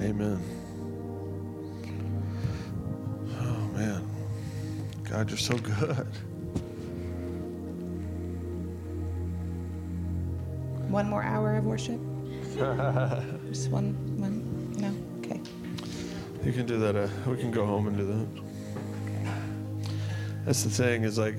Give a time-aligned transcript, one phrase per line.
[0.00, 0.40] Amen.
[3.40, 4.08] Oh, man.
[5.04, 6.06] God, you're so good.
[10.88, 12.00] One more hour of worship?
[13.48, 14.72] Just one, one?
[14.78, 14.94] No?
[15.18, 15.40] Okay.
[16.44, 16.96] You can do that.
[16.96, 18.44] Uh, we can go home and do that.
[20.44, 21.36] That's the thing is like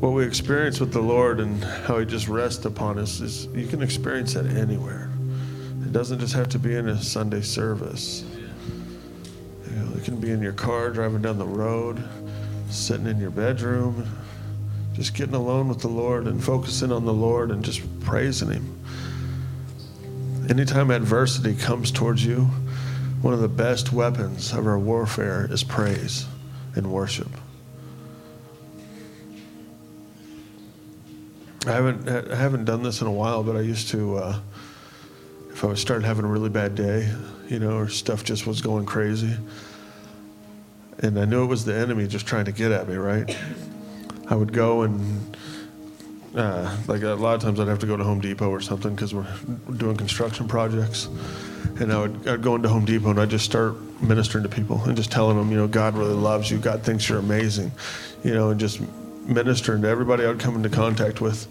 [0.00, 3.66] what we experience with the Lord and how He just rests upon us is you
[3.66, 5.05] can experience that anywhere.
[5.96, 8.22] Doesn't just have to be in a Sunday service.
[9.64, 12.06] You know, it can be in your car driving down the road,
[12.68, 14.06] sitting in your bedroom,
[14.92, 18.78] just getting alone with the Lord and focusing on the Lord and just praising Him.
[20.50, 22.42] Anytime adversity comes towards you,
[23.22, 26.26] one of the best weapons of our warfare is praise
[26.74, 27.30] and worship.
[31.66, 34.18] I haven't I haven't done this in a while, but I used to.
[34.18, 34.38] Uh,
[35.56, 37.10] if I was started having a really bad day,
[37.48, 39.38] you know, or stuff just was going crazy,
[40.98, 43.34] and I knew it was the enemy just trying to get at me, right?
[44.28, 45.34] I would go and
[46.36, 48.94] uh, like a lot of times I'd have to go to Home Depot or something
[48.94, 49.26] because we're
[49.78, 51.08] doing construction projects,
[51.80, 54.82] and I would I'd go into Home Depot and I'd just start ministering to people
[54.84, 57.72] and just telling them, you know, God really loves you, God thinks you're amazing,
[58.22, 58.82] you know, and just
[59.24, 61.48] ministering to everybody I would come into contact with.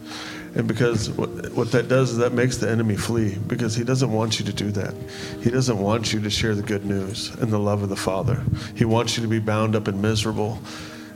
[0.55, 4.11] And because what, what that does is that makes the enemy flee because he doesn't
[4.11, 4.93] want you to do that.
[5.41, 8.41] He doesn't want you to share the good news and the love of the Father.
[8.73, 10.59] He wants you to be bound up and miserable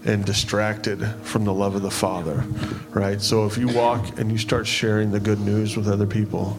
[0.06, 2.44] and distracted from the love of the Father,
[2.90, 3.22] right?
[3.22, 6.58] So if you walk and you start sharing the good news with other people,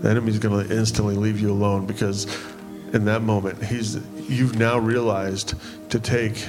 [0.00, 2.26] the enemy's going to instantly leave you alone because
[2.92, 3.96] in that moment he's
[4.28, 5.54] you've now realized
[5.90, 6.46] to take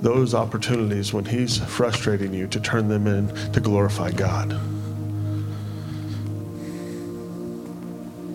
[0.00, 4.58] those opportunities when he's frustrating you to turn them in to glorify God.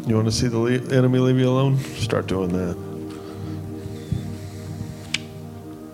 [0.08, 1.80] You want to see the le- enemy leave you alone?
[1.80, 2.78] Start doing that.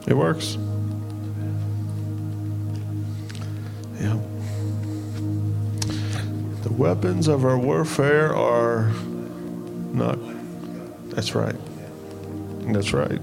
[0.05, 0.55] It works.
[3.99, 4.19] Yeah.
[6.61, 8.91] The weapons of our warfare are
[9.93, 10.19] not,
[11.09, 11.55] that's right.
[12.71, 13.19] That's right.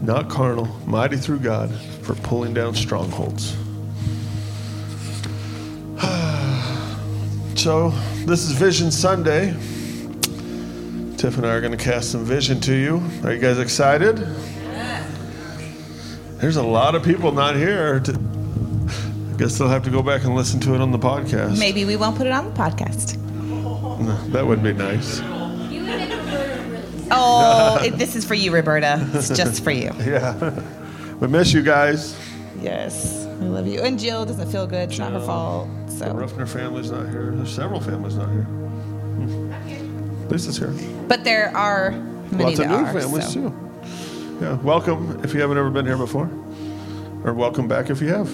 [0.00, 1.70] Not carnal, mighty through God
[2.00, 3.54] for pulling down strongholds.
[7.60, 7.90] so,
[8.24, 9.54] this is Vision Sunday.
[11.20, 13.02] Tiff and I are going to cast some vision to you.
[13.24, 14.16] Are you guys excited?
[16.38, 18.00] There's a lot of people not here.
[18.00, 21.58] To, I guess they'll have to go back and listen to it on the podcast.
[21.58, 23.18] Maybe we won't put it on the podcast.
[23.18, 25.20] No, that would be nice.
[27.12, 29.06] Oh, it, this is for you, Roberta.
[29.12, 29.90] It's just for you.
[29.98, 30.58] Yeah.
[31.20, 32.18] We miss you guys.
[32.62, 33.82] Yes, We love you.
[33.82, 34.88] And Jill doesn't feel good.
[34.88, 35.26] It's not her Jill.
[35.26, 35.68] fault.
[35.88, 37.32] The So, Ruffner family's not here.
[37.36, 38.44] There's several families not here.
[38.44, 39.79] Hmm.
[40.30, 40.72] Lisa's here.
[41.08, 41.90] but there are
[42.30, 43.32] many Lots of that new are, families so.
[43.34, 43.70] too.
[44.40, 44.54] Yeah.
[44.62, 46.30] Welcome if you haven't ever been here before,
[47.24, 48.30] or welcome back if you have.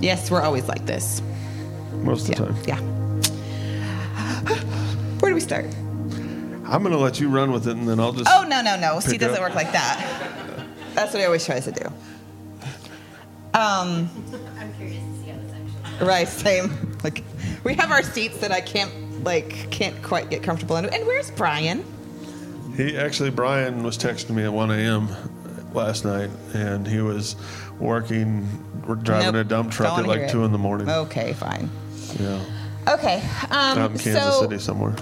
[0.00, 1.20] Yes, we're always like this.
[2.02, 2.56] Most of the time.
[2.66, 2.80] yeah.
[5.20, 5.66] Where do we start?
[6.64, 8.30] I'm gonna let you run with it, and then I'll just.
[8.32, 9.00] Oh no, no, no.
[9.00, 9.42] See, it doesn't up.
[9.42, 10.66] work like that.
[10.94, 11.84] That's what he always tries to do.
[13.52, 14.08] Um,
[14.58, 16.06] I'm curious to see how this actually.
[16.06, 16.96] right, same.
[17.02, 17.24] Like
[17.64, 18.92] we have our seats that I can't
[19.24, 20.86] like can't quite get comfortable in.
[20.86, 21.84] And where's Brian?
[22.76, 25.08] He actually, Brian was texting me at 1 a.m.
[25.74, 27.36] last night, and he was
[27.78, 28.46] working,
[28.86, 30.30] we're driving Nope, a dump truck at like it.
[30.30, 30.88] two in the morning.
[30.88, 31.68] Okay, fine.
[32.18, 32.42] Yeah,
[32.88, 33.16] Okay.
[33.50, 34.94] Um, out in Kansas so City somewhere.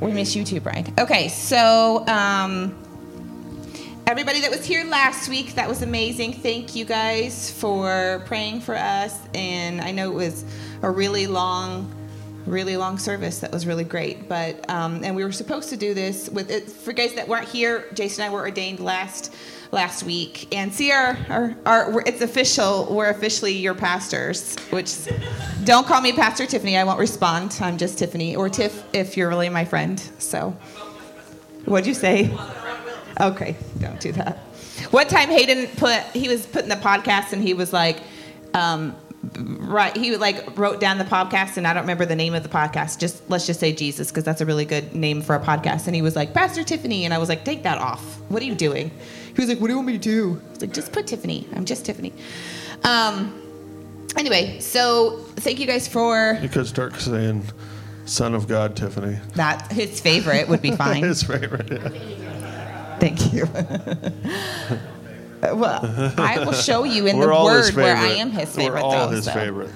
[0.00, 0.92] we miss you too, Brian.
[0.98, 2.74] Okay, so um,
[4.06, 6.32] everybody that was here last week, that was amazing.
[6.34, 10.44] Thank you guys for praying for us, and I know it was
[10.82, 11.90] a really long,
[12.46, 13.38] really long service.
[13.40, 14.28] That was really great.
[14.28, 17.48] But um, and we were supposed to do this with it for guys that weren't
[17.48, 17.86] here.
[17.94, 19.34] Jason and I were ordained last
[19.70, 22.88] last week, and see our our, our it's official.
[22.90, 24.56] We're officially your pastors.
[24.70, 24.96] Which
[25.64, 26.76] don't call me Pastor Tiffany.
[26.76, 27.58] I won't respond.
[27.60, 29.98] I'm just Tiffany or Tiff if you're really my friend.
[30.18, 30.50] So,
[31.64, 32.36] what'd you say?
[33.20, 34.38] Okay, don't do that.
[34.90, 37.98] One time Hayden put he was putting the podcast and he was like,
[38.54, 38.96] um,
[39.72, 39.96] right.
[39.96, 42.98] He like wrote down the podcast and I don't remember the name of the podcast.
[42.98, 45.86] Just let's just say Jesus because that's a really good name for a podcast.
[45.86, 48.00] And he was like Pastor Tiffany and I was like, take that off.
[48.28, 48.90] What are you doing?
[49.34, 50.40] He was like, what do you want me to do?
[50.46, 51.48] I was like, just put Tiffany.
[51.54, 52.12] I'm just Tiffany.
[52.84, 53.38] Um.
[54.16, 57.44] Anyway, so thank you guys for You could start saying,
[58.04, 59.72] "Son of God, Tiffany." that.
[59.72, 61.02] His favorite would be fine.
[61.02, 61.70] His favorite.
[61.70, 62.98] Yeah.
[62.98, 63.46] Thank you.
[65.42, 68.80] well, I will show you in We're the word where I am his favorite.
[68.82, 69.32] We're all though, his so.
[69.32, 69.70] favorite.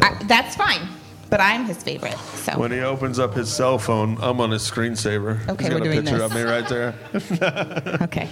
[0.00, 0.88] I, that's fine.
[1.30, 2.16] but I'm his favorite.
[2.18, 5.46] So When he opens up his cell phone, I'm on his screensaver.
[5.48, 6.30] Okay, He's got we're a doing picture this.
[6.30, 6.94] of me right there.
[8.02, 8.28] okay.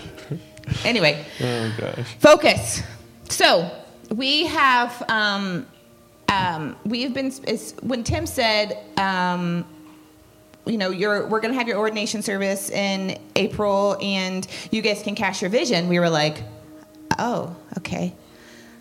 [0.85, 2.15] Anyway, Oh gosh.
[2.19, 2.83] focus.
[3.29, 3.71] So
[4.15, 5.67] we have um,
[6.29, 7.31] um, we've been
[7.83, 8.79] when Tim said.
[8.97, 9.65] Um,
[10.67, 15.03] you know, you're, we're going to have your ordination service in April and you guys
[15.03, 15.89] can cast your vision.
[15.89, 16.43] We were like,
[17.19, 18.15] oh, okay.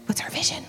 [0.06, 0.64] What's our vision?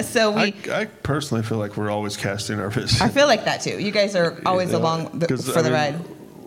[0.04, 3.00] so we, I, I personally feel like we're always casting our vision.
[3.00, 3.78] I feel like that too.
[3.80, 6.00] You guys are always You know, along the, for I the mean, ride.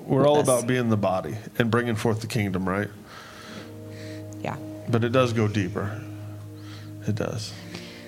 [0.06, 0.44] We're all us.
[0.44, 2.90] about being the body and bringing forth the kingdom, right?
[4.42, 4.56] Yeah.
[4.88, 6.00] But it does go deeper.
[7.08, 7.54] It does.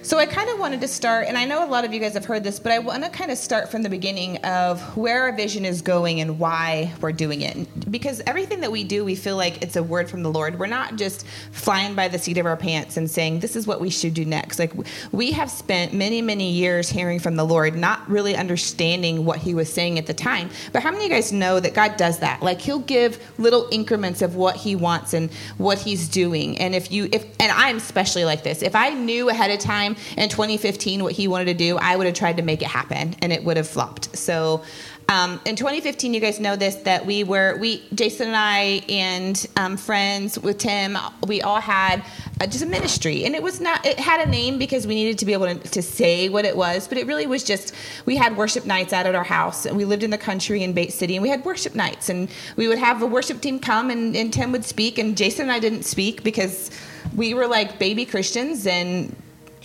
[0.09, 2.13] So I kind of wanted to start, and I know a lot of you guys
[2.13, 5.21] have heard this, but I want to kind of start from the beginning of where
[5.21, 7.91] our vision is going and why we're doing it.
[7.91, 10.57] Because everything that we do, we feel like it's a word from the Lord.
[10.57, 13.79] We're not just flying by the seat of our pants and saying, this is what
[13.81, 14.57] we should do next.
[14.57, 14.73] Like,
[15.11, 19.53] we have spent many, many years hearing from the Lord, not really understanding what He
[19.53, 20.49] was saying at the time.
[20.73, 22.41] But how many of you guys know that God does that?
[22.41, 26.57] Like, He'll give little increments of what He wants and what He's doing.
[26.57, 29.97] And if you, if, and I'm especially like this, if I knew ahead of time
[30.17, 33.15] in 2015 what He wanted to do, I would have tried to make it happen
[33.21, 34.17] and it would have flopped.
[34.17, 34.63] So,
[35.09, 39.47] um, in 2015, you guys know this that we were we Jason and I and
[39.57, 42.05] um, friends with Tim, we all had
[42.39, 45.17] uh, just a ministry, and it was not it had a name because we needed
[45.17, 47.73] to be able to, to say what it was, but it really was just
[48.05, 50.73] we had worship nights out at our house, and we lived in the country in
[50.73, 53.89] Bates City, and we had worship nights, and we would have a worship team come,
[53.89, 56.69] and, and Tim would speak, and Jason and I didn't speak because
[57.15, 59.15] we were like baby Christians, and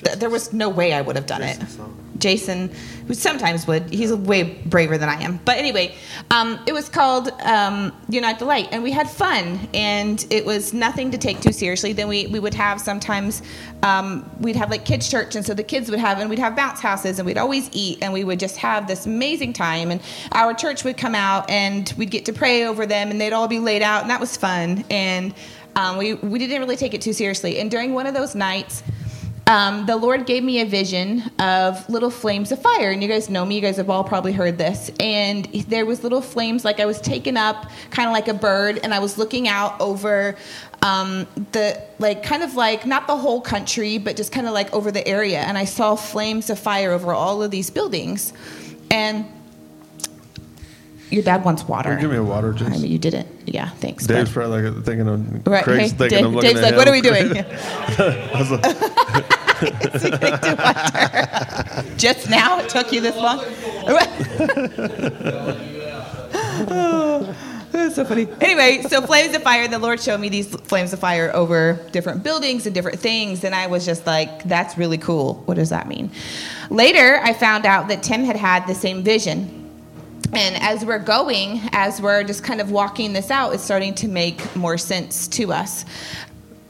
[0.04, 1.58] th- there was no way I would have done it.
[2.18, 2.70] Jason,
[3.06, 3.90] who sometimes would.
[3.90, 5.40] He's way braver than I am.
[5.44, 5.94] But anyway,
[6.30, 10.72] um, it was called um, Unite the Light, and we had fun, and it was
[10.72, 11.92] nothing to take too seriously.
[11.92, 13.42] Then we, we would have sometimes,
[13.82, 16.56] um, we'd have like kids' church, and so the kids would have, and we'd have
[16.56, 19.90] bounce houses, and we'd always eat, and we would just have this amazing time.
[19.90, 20.00] And
[20.32, 23.48] our church would come out, and we'd get to pray over them, and they'd all
[23.48, 24.84] be laid out, and that was fun.
[24.88, 25.34] And
[25.76, 27.58] um, we, we didn't really take it too seriously.
[27.58, 28.82] And during one of those nights,
[29.46, 33.28] um, the Lord gave me a vision of little flames of fire, and you guys
[33.28, 33.56] know me.
[33.56, 34.90] You guys have all probably heard this.
[35.00, 38.80] And there was little flames, like I was taken up, kind of like a bird,
[38.82, 40.36] and I was looking out over
[40.82, 44.72] um, the like, kind of like not the whole country, but just kind of like
[44.72, 45.40] over the area.
[45.40, 48.32] And I saw flames of fire over all of these buildings,
[48.90, 49.26] and
[51.10, 51.96] your dad wants water.
[52.00, 53.28] Give me a water, I mean, you didn't.
[53.44, 54.06] Yeah, thanks.
[54.06, 54.34] Dave's bud.
[54.34, 55.62] probably like thinking of Right.
[55.64, 57.34] Craig's hey, thinking Dave- Dave's like, what are we doing?
[61.96, 62.60] Just now?
[62.60, 63.38] It took you this long?
[67.74, 68.28] That's so funny.
[68.40, 72.22] Anyway, so flames of fire, the Lord showed me these flames of fire over different
[72.22, 75.42] buildings and different things, and I was just like, that's really cool.
[75.46, 76.12] What does that mean?
[76.70, 79.60] Later, I found out that Tim had had the same vision.
[80.32, 84.08] And as we're going, as we're just kind of walking this out, it's starting to
[84.08, 85.84] make more sense to us.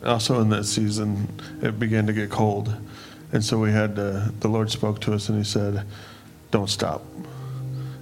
[0.04, 1.28] Also in that season,
[1.62, 2.74] it began to get cold,
[3.32, 5.84] and so we had to, the Lord spoke to us and He said,
[6.50, 7.02] "Don't stop."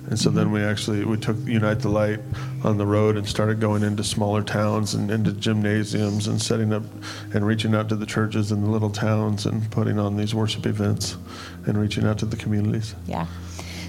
[0.08, 0.68] And so then we mm-hmm.
[0.68, 2.20] actually we took Unite the Light
[2.64, 6.82] on the road and started going into smaller towns and into gymnasiums and setting up
[7.32, 10.66] and reaching out to the churches in the little towns and putting on these worship
[10.66, 11.16] events
[11.66, 12.94] and reaching out to the communities.
[13.06, 13.26] Yeah.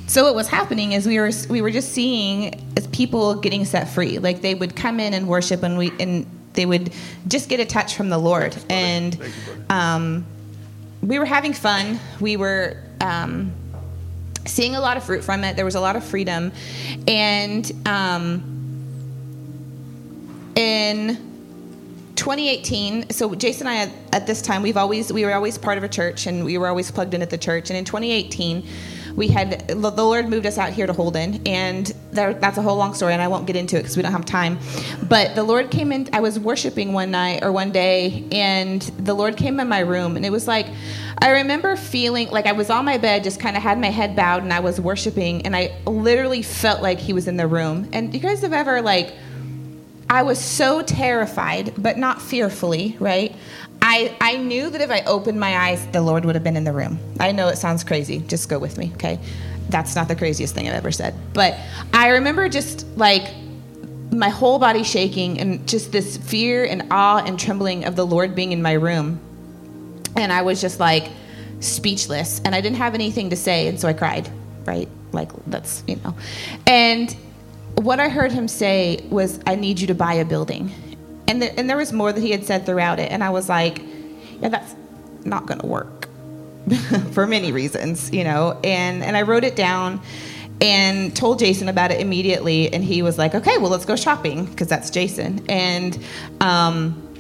[0.08, 3.90] So what was happening is we were we were just seeing as people getting set
[3.90, 4.20] free.
[4.20, 6.94] Like they would come in and worship, and we and they would
[7.28, 9.70] just get a touch from the Lord, and Thank you, buddy.
[9.70, 10.26] um,
[11.02, 12.00] we were having fun.
[12.20, 13.52] We were um,
[14.46, 15.56] seeing a lot of fruit from it.
[15.56, 16.52] There was a lot of freedom,
[17.08, 18.50] and um,
[20.56, 21.18] in
[22.16, 25.80] 2018 so jason and i at, at this time we've always we were always part
[25.80, 28.66] of a church and we were always plugged in at the church and in 2018
[29.16, 32.78] we had the lord moved us out here to holden and there, that's a whole
[32.78, 34.58] long story and i won't get into it because we don't have time
[35.08, 39.14] but the lord came in i was worshiping one night or one day and the
[39.14, 40.68] lord came in my room and it was like
[41.20, 44.16] i remember feeling like i was on my bed just kind of had my head
[44.16, 47.90] bowed and i was worshiping and i literally felt like he was in the room
[47.94, 49.14] and you guys have ever like
[50.14, 53.36] I was so terrified, but not fearfully, right?
[53.86, 56.64] I, I knew that if I opened my eyes, the Lord would have been in
[56.64, 56.98] the room.
[57.20, 58.20] I know it sounds crazy.
[58.20, 59.20] Just go with me, okay?
[59.68, 61.14] That's not the craziest thing I've ever said.
[61.34, 61.58] But
[61.94, 63.34] I remember just like
[64.10, 68.36] my whole body shaking and just this fear and awe and trembling of the Lord
[68.36, 69.20] being in my room.
[70.16, 71.12] And I was just like
[71.60, 73.68] speechless and I didn't have anything to say.
[73.68, 74.30] And so I cried,
[74.66, 74.88] right?
[75.12, 76.16] Like, that's, you know.
[76.68, 77.14] And
[77.76, 80.72] what I heard him say was, I need you to buy a building.
[81.34, 83.12] And, the, and there was more that he had said throughout it.
[83.12, 83.82] And I was like,
[84.40, 84.76] yeah, that's
[85.26, 86.08] not going to work.
[87.12, 88.60] for many reasons, you know.
[88.64, 90.00] And and I wrote it down
[90.62, 94.46] and told Jason about it immediately, and he was like, "Okay, well, let's go shopping
[94.46, 95.98] because that's Jason." And
[96.40, 97.13] um,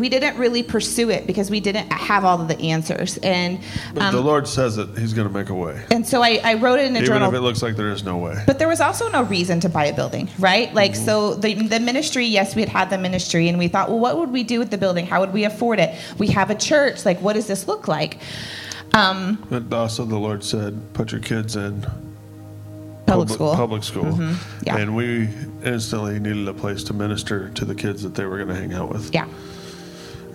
[0.00, 3.18] we didn't really pursue it because we didn't have all of the answers.
[3.18, 3.60] And
[3.94, 6.40] But um, the Lord says that He's going to make a way, and so I,
[6.42, 7.28] I wrote it in a journal.
[7.28, 8.42] even if it looks like there is no way.
[8.46, 10.72] But there was also no reason to buy a building, right?
[10.74, 13.98] Like, so the, the ministry, yes, we had had the ministry, and we thought, well,
[14.00, 15.06] what would we do with the building?
[15.06, 15.94] How would we afford it?
[16.18, 17.04] We have a church.
[17.04, 18.18] Like, what does this look like?
[18.94, 21.86] Um, But also, the Lord said, "Put your kids in
[23.10, 23.54] public school.
[23.54, 24.18] Public school,
[24.62, 24.76] yeah.
[24.76, 25.28] and we
[25.64, 28.72] instantly needed a place to minister to the kids that they were going to hang
[28.72, 29.12] out with.
[29.14, 29.26] Yeah.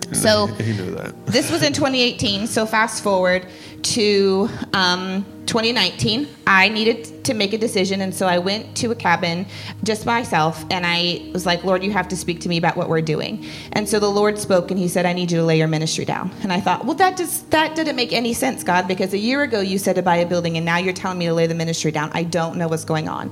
[0.12, 1.14] So- he knew that.
[1.26, 2.46] This was in 2018.
[2.46, 3.46] So fast forward
[3.82, 6.28] to um, 2019.
[6.46, 9.46] I needed to make a decision, and so I went to a cabin
[9.84, 12.88] just myself, and I was like, "Lord, you have to speak to me about what
[12.88, 15.58] we're doing." And so the Lord spoke, and He said, "I need you to lay
[15.58, 18.88] your ministry down." And I thought, "Well, that does that didn't make any sense, God,
[18.88, 21.26] because a year ago you said to buy a building, and now you're telling me
[21.26, 22.10] to lay the ministry down.
[22.14, 23.30] I don't know what's going on."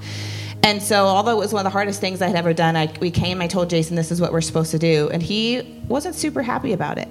[0.64, 2.90] And so, although it was one of the hardest things I had ever done, I,
[2.98, 3.42] we came.
[3.42, 6.72] I told Jason, "This is what we're supposed to do," and he wasn't super happy
[6.72, 7.08] about it.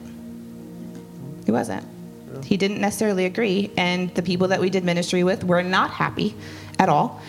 [1.46, 1.86] He wasn't.
[2.44, 6.36] He didn't necessarily agree, and the people that we did ministry with were not happy
[6.80, 7.22] at all.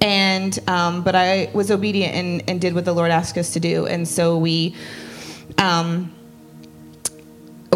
[0.00, 3.60] And um, but I was obedient and, and did what the Lord asked us to
[3.60, 4.76] do, and so we.
[5.58, 6.14] Um,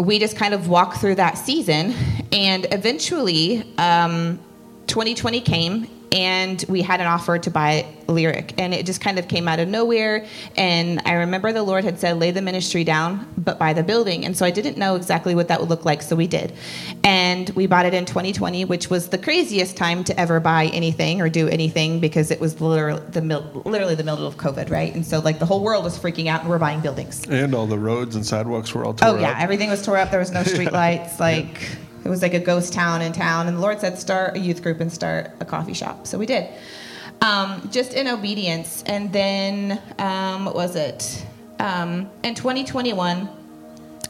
[0.01, 1.93] we just kind of walked through that season,
[2.31, 4.39] and eventually, um,
[4.85, 9.27] 2020 came, and we had an offer to buy Lyric, and it just kind of
[9.27, 10.25] came out of nowhere.
[10.55, 14.25] And I remember the Lord had said, "Lay the ministry down, but buy the building."
[14.25, 16.53] And so I didn't know exactly what that would look like, so we did,
[17.03, 21.19] and we bought it in 2020, which was the craziest time to ever buy anything
[21.21, 23.21] or do anything because it was literally the
[23.65, 24.93] literally the middle of COVID, right?
[24.95, 27.25] And so like the whole world was freaking out, and we're buying buildings.
[27.29, 29.41] And all the roads and sidewalks were all tore Oh yeah, up.
[29.41, 30.11] everything was tore up.
[30.11, 31.19] There was no street lights.
[31.19, 31.59] Like
[32.03, 33.47] it was like a ghost town in town.
[33.47, 36.07] And the Lord said, start a youth group and start a coffee shop.
[36.07, 36.49] So we did,
[37.21, 38.83] um, just in obedience.
[38.85, 41.25] And then um, what was it?
[41.59, 43.29] Um, in 2021,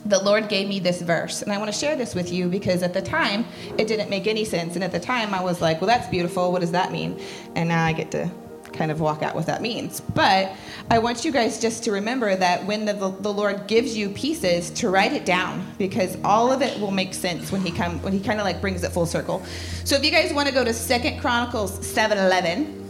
[0.05, 2.81] the Lord gave me this verse, and I want to share this with you because
[2.81, 3.45] at the time
[3.77, 6.51] it didn't make any sense, and at the time I was like, "Well, that's beautiful.
[6.51, 7.19] What does that mean?"
[7.55, 8.31] And now I get to
[8.77, 9.99] kind of walk out what that means.
[9.99, 10.53] But
[10.89, 14.69] I want you guys just to remember that when the, the Lord gives you pieces,
[14.71, 18.13] to write it down because all of it will make sense when He come when
[18.13, 19.43] He kind of like brings it full circle.
[19.83, 22.83] So if you guys want to go to Second Chronicles seven eleven.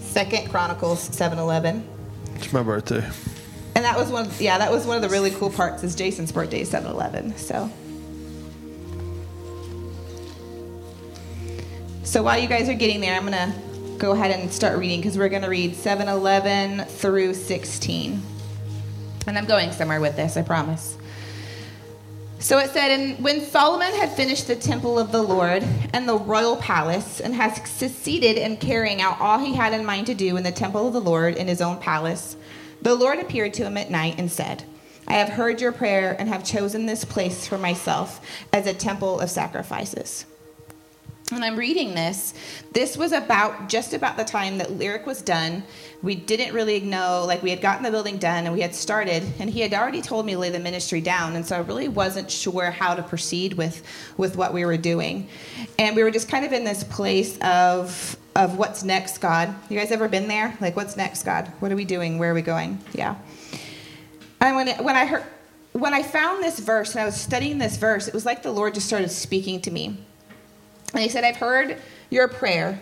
[0.00, 1.88] Second Chronicles seven eleven.
[2.34, 3.08] It's my birthday.
[3.74, 5.82] And that was one, yeah, that was one of the really cool parts.
[5.82, 7.36] Is Jason's birthday, 7-Eleven.
[7.38, 7.70] So,
[12.04, 13.54] so while you guys are getting there, I'm gonna
[14.02, 18.20] go ahead and start reading because we're gonna read 7-Eleven through 16.
[19.28, 20.98] And I'm going somewhere with this, I promise.
[22.40, 26.18] So it said, and when Solomon had finished the temple of the Lord and the
[26.18, 30.36] royal palace, and has succeeded in carrying out all he had in mind to do
[30.36, 32.36] in the temple of the Lord in his own palace,
[32.82, 34.64] the Lord appeared to him at night and said,
[35.06, 38.20] I have heard your prayer and have chosen this place for myself
[38.52, 40.26] as a temple of sacrifices.
[41.30, 42.34] When I'm reading this,
[42.72, 45.62] this was about just about the time that Lyric was done.
[46.02, 49.22] We didn't really know, like we had gotten the building done and we had started,
[49.38, 51.88] and he had already told me to lay the ministry down, and so I really
[51.88, 53.82] wasn't sure how to proceed with
[54.16, 55.28] with what we were doing,
[55.78, 59.54] and we were just kind of in this place of of what's next, God.
[59.70, 60.56] You guys ever been there?
[60.60, 61.50] Like, what's next, God?
[61.60, 62.18] What are we doing?
[62.18, 62.78] Where are we going?
[62.92, 63.16] Yeah.
[64.40, 65.24] And when it, when I heard
[65.72, 68.52] when I found this verse and I was studying this verse, it was like the
[68.52, 70.04] Lord just started speaking to me.
[70.94, 71.78] And he said, I've heard
[72.10, 72.80] your prayer.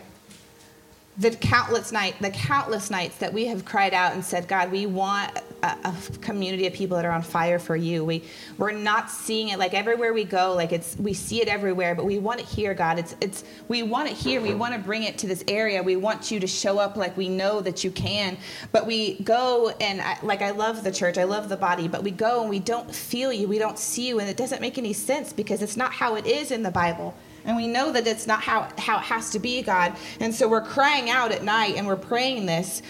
[1.18, 4.86] The countless night, the countless nights that we have cried out and said, God, we
[4.86, 8.04] want a, a community of people that are on fire for you.
[8.04, 8.24] We
[8.56, 12.06] we're not seeing it like everywhere we go, like it's we see it everywhere, but
[12.06, 12.98] we want it here, God.
[12.98, 14.40] It's it's we want it here.
[14.40, 15.82] We want to bring it to this area.
[15.82, 18.38] We want you to show up like we know that you can.
[18.72, 22.02] But we go and I, like I love the church, I love the body, but
[22.02, 24.78] we go and we don't feel you, we don't see you, and it doesn't make
[24.78, 27.14] any sense because it's not how it is in the Bible.
[27.50, 29.96] And we know that it's not how, how it has to be, God.
[30.20, 32.80] And so we're crying out at night and we're praying this.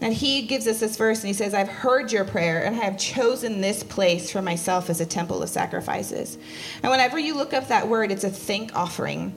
[0.00, 2.78] And he gives us this verse and he says, I've heard your prayer and I
[2.78, 6.38] have chosen this place for myself as a temple of sacrifices.
[6.82, 9.34] And whenever you look up that word, it's a thank offering.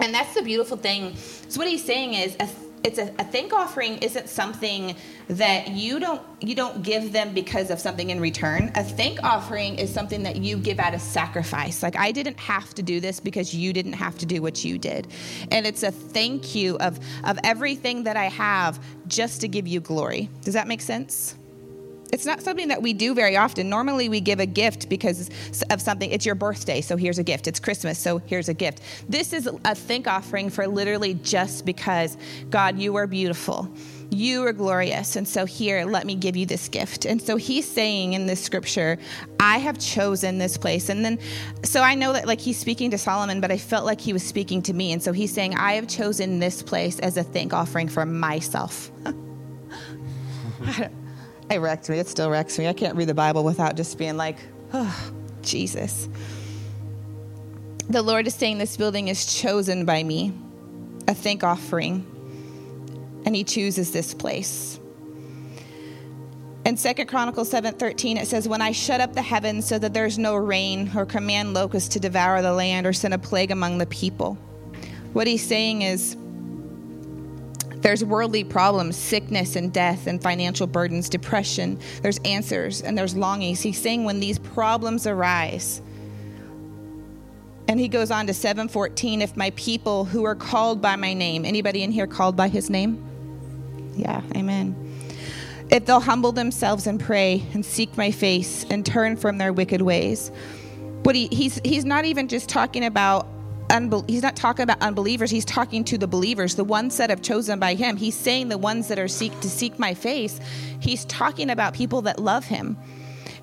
[0.00, 1.14] And that's the beautiful thing.
[1.48, 2.48] So what he's saying is a
[2.84, 4.94] it's a, a thank offering isn't something
[5.28, 8.70] that you don't you don't give them because of something in return.
[8.74, 11.82] A thank offering is something that you give out of sacrifice.
[11.82, 14.78] Like i didn't have to do this because you didn't have to do what you
[14.78, 15.08] did.
[15.50, 19.80] And it's a thank you of of everything that i have just to give you
[19.80, 20.28] glory.
[20.42, 21.37] Does that make sense
[22.12, 23.68] it's not something that we do very often.
[23.68, 25.30] Normally, we give a gift because
[25.70, 26.10] of something.
[26.10, 27.46] It's your birthday, so here's a gift.
[27.46, 28.80] It's Christmas, so here's a gift.
[29.08, 32.16] This is a thank offering for literally just because,
[32.50, 33.70] God, you are beautiful.
[34.10, 35.16] You are glorious.
[35.16, 37.04] And so, here, let me give you this gift.
[37.04, 38.98] And so, he's saying in this scripture,
[39.38, 40.88] I have chosen this place.
[40.88, 41.18] And then,
[41.62, 44.22] so I know that like he's speaking to Solomon, but I felt like he was
[44.22, 44.92] speaking to me.
[44.92, 48.90] And so, he's saying, I have chosen this place as a thank offering for myself.
[51.50, 51.98] it wrecked me.
[51.98, 52.68] It still wrecks me.
[52.68, 54.36] I can't read the Bible without just being like,
[54.72, 55.10] oh,
[55.42, 56.08] Jesus.
[57.88, 60.34] The Lord is saying this building is chosen by me,
[61.06, 62.06] a thank offering,
[63.24, 64.78] and He chooses this place.
[66.66, 70.18] In 2 Chronicles 7:13 it says when I shut up the heavens so that there's
[70.18, 73.86] no rain or command locusts to devour the land or send a plague among the
[73.86, 74.34] people.
[75.14, 76.14] What he's saying is
[77.80, 81.78] there's worldly problems, sickness and death and financial burdens, depression.
[82.02, 83.60] There's answers and there's longings.
[83.60, 85.80] He's saying when these problems arise,
[87.68, 91.44] and he goes on to 714 if my people who are called by my name
[91.44, 93.04] anybody in here called by his name
[93.94, 94.74] yeah amen
[95.70, 99.82] if they'll humble themselves and pray and seek my face and turn from their wicked
[99.82, 100.32] ways
[101.02, 103.26] But he, he's he's not even just talking about
[103.68, 107.22] unbe- he's not talking about unbelievers he's talking to the believers the ones that have
[107.22, 110.40] chosen by him he's saying the ones that are seek to seek my face
[110.80, 112.76] he's talking about people that love him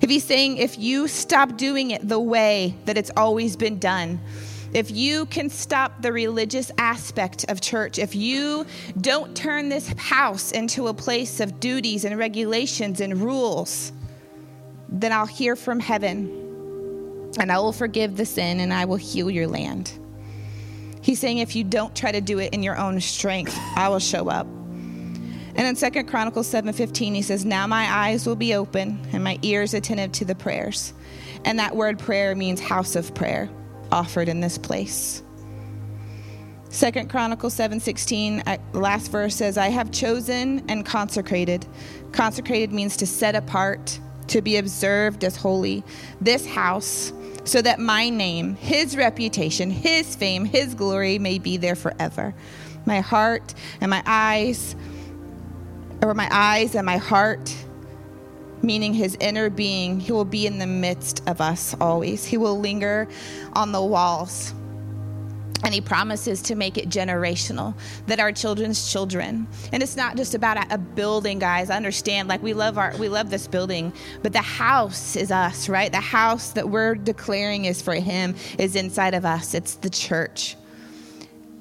[0.00, 4.20] if he's saying if you stop doing it the way that it's always been done
[4.72, 8.66] if you can stop the religious aspect of church, if you
[9.00, 13.92] don't turn this house into a place of duties and regulations and rules,
[14.88, 19.30] then I'll hear from heaven and I will forgive the sin and I will heal
[19.30, 19.98] your land.
[21.06, 24.00] He's saying if you don't try to do it in your own strength, I will
[24.00, 24.44] show up.
[24.48, 29.38] And in Second Chronicles 7:15 he says, "Now my eyes will be open and my
[29.42, 30.94] ears attentive to the prayers."
[31.44, 33.48] And that word prayer means house of prayer
[33.92, 35.22] offered in this place.
[36.70, 41.66] Second Chronicles 7:16 last verse says, "I have chosen and consecrated."
[42.10, 45.84] Consecrated means to set apart, to be observed as holy.
[46.20, 47.12] This house
[47.46, 52.34] so that my name, his reputation, his fame, his glory may be there forever.
[52.84, 54.76] My heart and my eyes,
[56.02, 57.54] or my eyes and my heart,
[58.62, 62.24] meaning his inner being, he will be in the midst of us always.
[62.24, 63.08] He will linger
[63.52, 64.52] on the walls.
[65.64, 67.74] And he promises to make it generational,
[68.06, 69.48] that our children's children.
[69.72, 71.70] And it's not just about a building, guys.
[71.70, 73.92] I understand, like we love our we love this building,
[74.22, 75.90] but the house is us, right?
[75.90, 79.54] The house that we're declaring is for him is inside of us.
[79.54, 80.56] It's the church.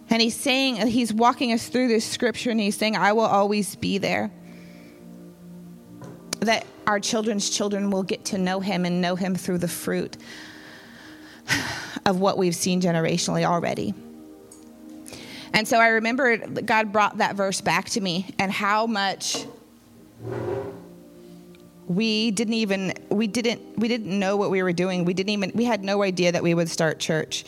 [0.10, 3.75] And he's saying, he's walking us through this scripture and he's saying, I will always
[3.75, 4.29] be there.
[6.41, 10.17] That our children's children will get to know him and know him through the fruit
[12.05, 13.93] of what we've seen generationally already.
[15.53, 19.45] And so I remember God brought that verse back to me and how much
[21.87, 25.05] we didn't even we didn't we didn't know what we were doing.
[25.05, 27.45] We didn't even we had no idea that we would start church.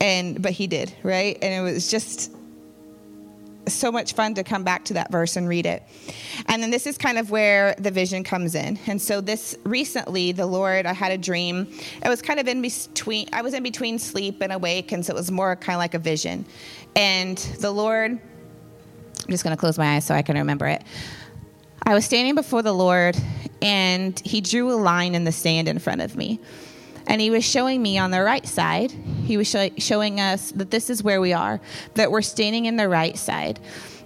[0.00, 1.38] And but he did, right?
[1.40, 2.33] And it was just
[3.66, 5.82] so much fun to come back to that verse and read it.
[6.46, 8.78] And then this is kind of where the vision comes in.
[8.86, 11.68] And so this recently, the Lord, I had a dream.
[12.04, 15.12] It was kind of in between, I was in between sleep and awake, and so
[15.12, 16.44] it was more kind of like a vision.
[16.96, 20.82] And the Lord, I'm just going to close my eyes so I can remember it.
[21.82, 23.16] I was standing before the Lord,
[23.60, 26.40] and He drew a line in the sand in front of me.
[27.06, 28.90] And he was showing me on the right side,
[29.24, 31.60] he was show, showing us that this is where we are,
[31.94, 33.60] that we're standing in the right side,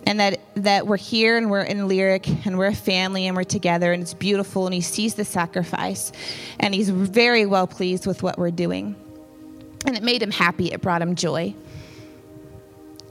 [0.04, 3.44] and that, that we're here and we're in lyric and we're a family and we're
[3.44, 4.66] together and it's beautiful.
[4.66, 6.12] And he sees the sacrifice,
[6.58, 8.96] and he's very well pleased with what we're doing.
[9.86, 11.54] And it made him happy, it brought him joy.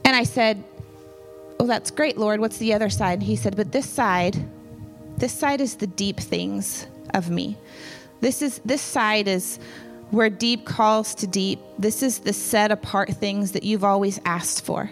[0.04, 0.64] And I said,
[1.60, 2.40] Oh, that's great, Lord.
[2.40, 3.14] What's the other side?
[3.14, 4.36] And he said, But this side,
[5.16, 7.56] this side is the deep things of me.
[8.20, 9.58] This is this side is
[10.10, 11.60] where deep calls to deep.
[11.78, 14.90] This is the set apart things that you've always asked for.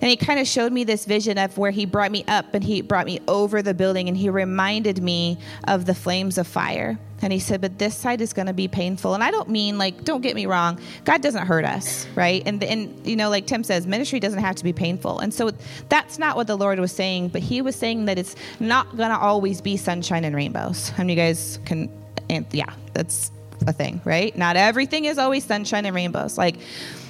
[0.00, 2.62] And he kind of showed me this vision of where he brought me up and
[2.62, 6.98] he brought me over the building and he reminded me of the flames of fire.
[7.20, 9.14] And he said, But this side is going to be painful.
[9.14, 12.42] And I don't mean, like, don't get me wrong, God doesn't hurt us, right?
[12.46, 15.18] And, and, you know, like Tim says, ministry doesn't have to be painful.
[15.18, 15.50] And so
[15.88, 19.10] that's not what the Lord was saying, but he was saying that it's not going
[19.10, 20.90] to always be sunshine and rainbows.
[20.90, 21.90] How many you guys can
[22.30, 23.30] and yeah, that's
[23.66, 24.36] a thing, right?
[24.36, 26.38] Not everything is always sunshine and rainbows.
[26.38, 26.56] Like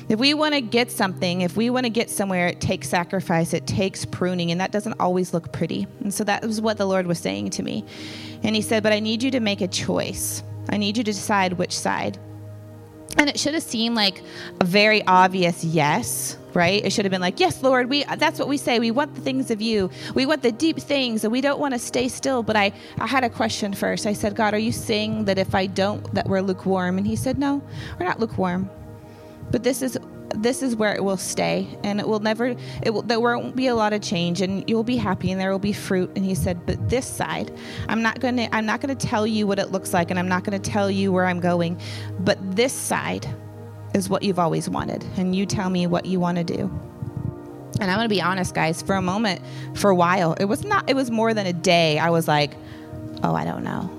[0.08, 3.52] If we want to get something, if we want to get somewhere, it takes sacrifice,
[3.52, 5.86] it takes pruning, and that doesn't always look pretty.
[6.00, 7.84] And so that was what the Lord was saying to me.
[8.42, 10.42] And He said, But I need you to make a choice.
[10.70, 12.18] I need you to decide which side.
[13.16, 14.22] And it should have seemed like
[14.60, 16.84] a very obvious yes, right?
[16.84, 18.78] It should have been like, "Yes, Lord, we that's what we say.
[18.80, 19.90] We want the things of you.
[20.14, 23.06] We want the deep things, and we don't want to stay still." But I I
[23.06, 24.06] had a question first.
[24.06, 27.16] I said, "God, are you saying that if I don't that we're lukewarm?" And he
[27.16, 27.62] said, "No,
[27.98, 28.68] we're not lukewarm.
[29.50, 29.96] But this is
[30.34, 33.66] this is where it will stay and it will never it will there won't be
[33.68, 36.34] a lot of change and you'll be happy and there will be fruit and he
[36.34, 37.50] said but this side
[37.88, 40.18] i'm not going to i'm not going to tell you what it looks like and
[40.18, 41.80] i'm not going to tell you where i'm going
[42.20, 43.26] but this side
[43.98, 46.70] is what you've always wanted and you tell me what you want to do
[47.80, 49.42] and i'm going to be honest guys for a moment
[49.74, 52.54] for a while it was not it was more than a day i was like
[53.22, 53.90] oh i don't know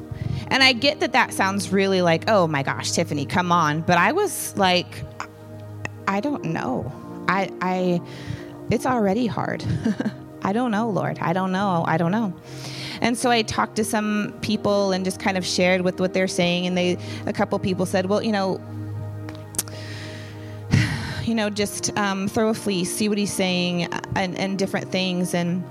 [0.48, 3.98] and i get that that sounds really like oh my gosh tiffany come on but
[4.00, 5.04] i was like
[6.10, 6.92] I don't know.
[7.28, 8.02] I, I,
[8.72, 9.64] it's already hard.
[10.42, 11.20] I don't know, Lord.
[11.22, 11.84] I don't know.
[11.88, 12.34] I don't know.
[13.00, 16.28] And so I talked to some people and just kind of shared with what they're
[16.28, 16.66] saying.
[16.66, 18.60] And they, a couple people said, well, you know,
[21.30, 23.84] you know, just um, throw a fleece, see what he's saying,
[24.16, 25.64] and, and different things, and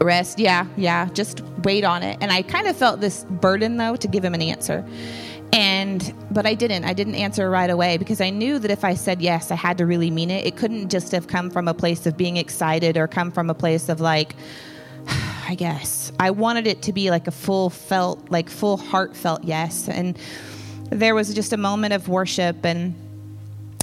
[0.00, 0.40] rest.
[0.40, 2.18] Yeah, yeah, just wait on it.
[2.20, 4.84] And I kind of felt this burden though to give him an answer.
[5.52, 6.84] And but i didn't.
[6.84, 9.78] I didn't answer right away because i knew that if i said yes i had
[9.78, 10.44] to really mean it.
[10.44, 13.54] It couldn't just have come from a place of being excited or come from a
[13.54, 14.34] place of like
[15.48, 16.12] i guess.
[16.20, 19.88] I wanted it to be like a full felt like full heartfelt yes.
[19.88, 20.18] And
[20.90, 22.94] there was just a moment of worship and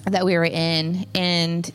[0.06, 1.72] that we were in and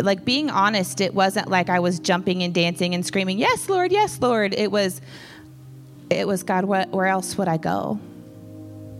[0.00, 3.92] like being honest it wasn't like i was jumping and dancing and screaming yes lord
[3.92, 5.00] yes lord it was
[6.12, 7.98] it was God, what, where else would I go?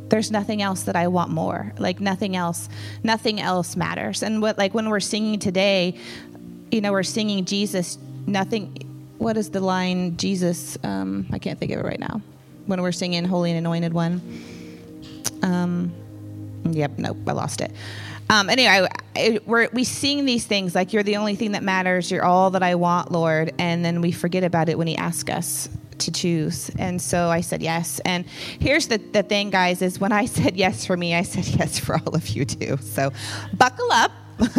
[0.08, 1.72] There's nothing else that I want more.
[1.78, 2.68] Like nothing else,
[3.02, 4.22] nothing else matters.
[4.22, 5.98] And what, like when we're singing today,
[6.70, 7.98] you know, we're singing Jesus.
[8.26, 9.14] Nothing.
[9.18, 10.16] What is the line?
[10.16, 10.76] Jesus.
[10.82, 12.20] Um, I can't think of it right now.
[12.66, 14.20] When we're singing "Holy and Anointed One."
[15.42, 15.92] Um,
[16.70, 16.98] yep.
[16.98, 17.18] Nope.
[17.26, 17.72] I lost it.
[18.30, 18.88] Um, anyway,
[19.44, 22.10] we're we sing these things like "You're the only thing that matters.
[22.10, 25.30] You're all that I want, Lord," and then we forget about it when He asks
[25.30, 26.70] us to choose.
[26.78, 28.00] And so I said yes.
[28.04, 31.46] And here's the, the thing, guys, is when I said yes for me, I said
[31.58, 32.76] yes for all of you too.
[32.78, 33.12] So
[33.54, 34.12] buckle up.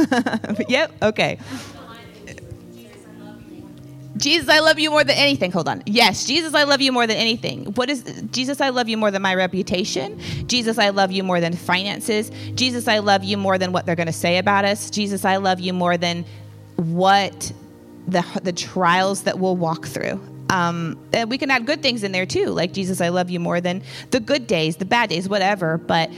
[0.69, 1.39] yep, okay.
[4.23, 5.51] Jesus, I love you more than anything.
[5.51, 5.83] Hold on.
[5.85, 7.65] Yes, Jesus, I love you more than anything.
[7.73, 10.17] What is Jesus, I love you more than my reputation.
[10.47, 12.31] Jesus, I love you more than finances.
[12.55, 14.89] Jesus, I love you more than what they're going to say about us.
[14.89, 16.23] Jesus, I love you more than
[16.77, 17.51] what
[18.07, 20.21] the the trials that we'll walk through.
[20.53, 23.39] Um, and we can add good things in there too, like Jesus, I love you
[23.39, 25.79] more than the good days, the bad days, whatever.
[25.79, 26.11] But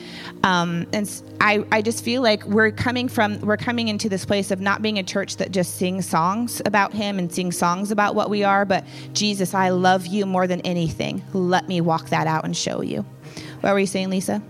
[0.44, 4.52] um, and I, I just feel like we're coming from we're coming into this place
[4.52, 8.14] of not being a church that just sings songs about Him and sings songs about
[8.14, 11.24] what we are, but Jesus, I love you more than anything.
[11.32, 13.06] Let me walk that out and show you.
[13.62, 14.42] What were you saying, Lisa?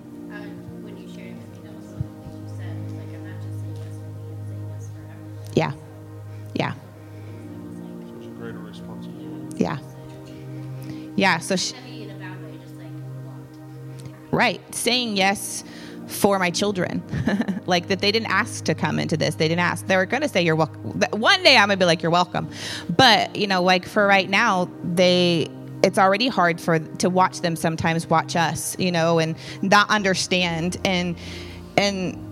[5.56, 5.72] Yeah.
[6.56, 6.74] Yeah.
[6.74, 6.74] Yeah.
[11.16, 11.40] Yeah.
[11.40, 11.76] So, she,
[14.32, 14.76] right.
[14.76, 15.64] Saying yes
[16.08, 17.04] for my children,
[17.66, 19.36] like that they didn't ask to come into this.
[19.36, 19.88] They didn't ask.
[19.88, 21.02] They were going to say you're welcome.
[21.12, 22.50] One day I'm going to be like, you're welcome.
[22.96, 25.48] But, you know, like for right now, they,
[25.84, 30.78] it's already hard for to watch them sometimes watch us, you know, and not understand
[30.86, 31.18] and,
[31.78, 32.25] and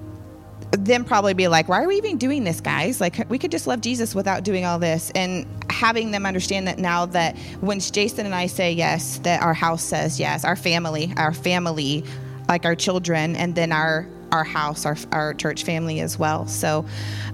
[0.74, 3.00] them probably be like, why are we even doing this, guys?
[3.00, 5.12] Like, we could just love Jesus without doing all this.
[5.14, 9.54] And having them understand that now that when Jason and I say yes, that our
[9.54, 12.04] house says yes, our family, our family,
[12.48, 16.48] like our children, and then our our house, our our church family as well.
[16.48, 16.86] So,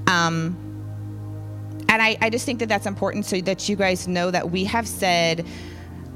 [0.07, 0.57] um,
[1.87, 4.65] and I, I just think that that's important so that you guys know that we
[4.65, 5.45] have said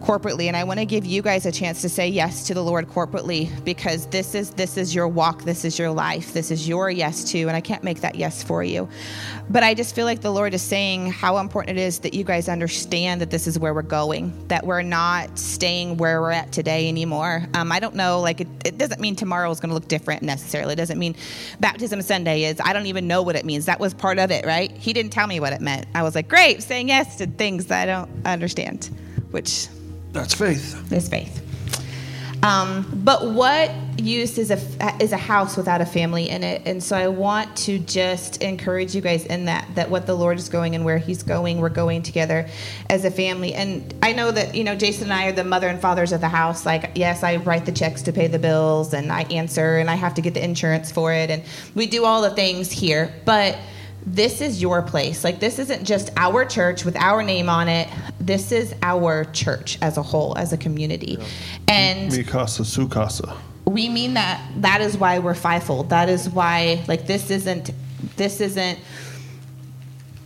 [0.03, 2.61] corporately and i want to give you guys a chance to say yes to the
[2.61, 6.67] lord corporately because this is this is your walk this is your life this is
[6.67, 8.87] your yes to and i can't make that yes for you.
[9.49, 12.25] But i just feel like the lord is saying how important it is that you
[12.25, 16.51] guys understand that this is where we're going that we're not staying where we're at
[16.51, 17.47] today anymore.
[17.53, 20.21] Um, i don't know like it, it doesn't mean tomorrow is going to look different
[20.21, 20.73] necessarily.
[20.73, 21.15] It doesn't mean
[21.61, 23.65] baptism sunday is i don't even know what it means.
[23.67, 24.69] That was part of it right?
[24.71, 25.85] He didn't tell me what it meant.
[25.95, 28.89] I was like great saying yes to things that i don't understand
[29.31, 29.67] which
[30.13, 30.91] that's faith.
[30.91, 31.43] It's faith.
[32.43, 34.59] Um, but what use is a
[35.01, 38.93] as a house without a family in it, and so I want to just encourage
[38.93, 41.69] you guys in that that what the Lord is going and where He's going, we're
[41.69, 42.45] going together
[42.89, 43.53] as a family.
[43.53, 46.19] And I know that you know Jason and I are the mother and fathers of
[46.19, 46.65] the house.
[46.65, 49.95] Like, yes, I write the checks to pay the bills, and I answer, and I
[49.95, 51.43] have to get the insurance for it, and
[51.75, 53.57] we do all the things here, but
[54.05, 55.23] this is your place.
[55.23, 57.87] Like, this isn't just our church with our name on it.
[58.19, 61.17] This is our church as a whole, as a community.
[61.67, 63.35] And Mi casa, su casa.
[63.65, 65.89] we mean that that is why we're fivefold.
[65.89, 67.71] That is why, like, this isn't,
[68.17, 68.79] this isn't,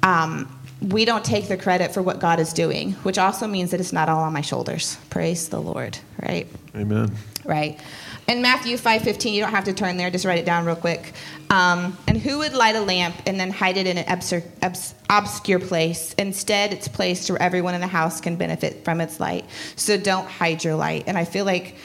[0.04, 3.80] um, we don't take the credit for what God is doing, which also means that
[3.80, 4.98] it's not all on my shoulders.
[5.10, 6.48] Praise the Lord, right?
[6.76, 7.16] Amen.
[7.46, 7.80] right?
[8.28, 11.14] In Matthew 5:15, you don't have to turn there, just write it down real quick.
[11.50, 15.60] Um, and who would light a lamp and then hide it in an obs- obscure
[15.60, 16.14] place?
[16.18, 19.46] Instead, it's placed where everyone in the house can benefit from its light.
[19.78, 21.06] So don't hide your light.
[21.08, 21.78] And I feel like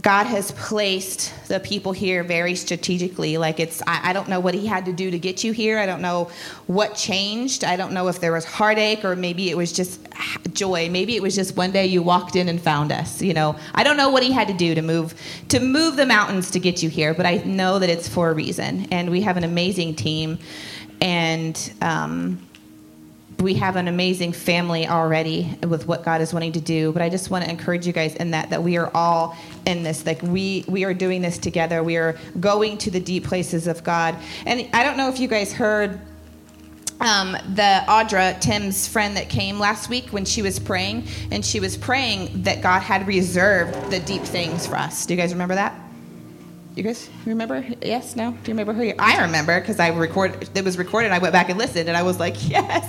[0.00, 3.38] God has placed the people here very strategically.
[3.38, 5.78] Like it's, I, I don't know what He had to do to get you here.
[5.78, 6.30] I don't know
[6.66, 7.64] what changed.
[7.64, 10.00] I don't know if there was heartache or maybe it was just
[10.52, 10.90] joy.
[10.90, 13.22] Maybe it was just one day you walked in and found us.
[13.22, 15.14] You know, I don't know what He had to do to move
[15.48, 18.34] to move the mountains to get you here, but I know that it's for a
[18.34, 18.88] reason.
[18.90, 20.38] And we have an amazing team,
[21.00, 21.72] and.
[21.80, 22.45] Um,
[23.40, 26.92] we have an amazing family already with what God is wanting to do.
[26.92, 29.82] But I just want to encourage you guys in that that we are all in
[29.82, 30.06] this.
[30.06, 31.82] Like we we are doing this together.
[31.82, 34.16] We are going to the deep places of God.
[34.46, 36.00] And I don't know if you guys heard
[37.00, 41.60] um, the Audra, Tim's friend that came last week when she was praying, and she
[41.60, 45.04] was praying that God had reserved the deep things for us.
[45.04, 45.85] Do you guys remember that?
[46.76, 47.66] You guys remember?
[47.80, 48.16] Yes?
[48.16, 48.32] No?
[48.32, 48.82] Do you remember who?
[48.82, 50.50] You, I remember because I recorded.
[50.54, 51.10] It was recorded.
[51.10, 52.86] I went back and listened, and I was like, yes.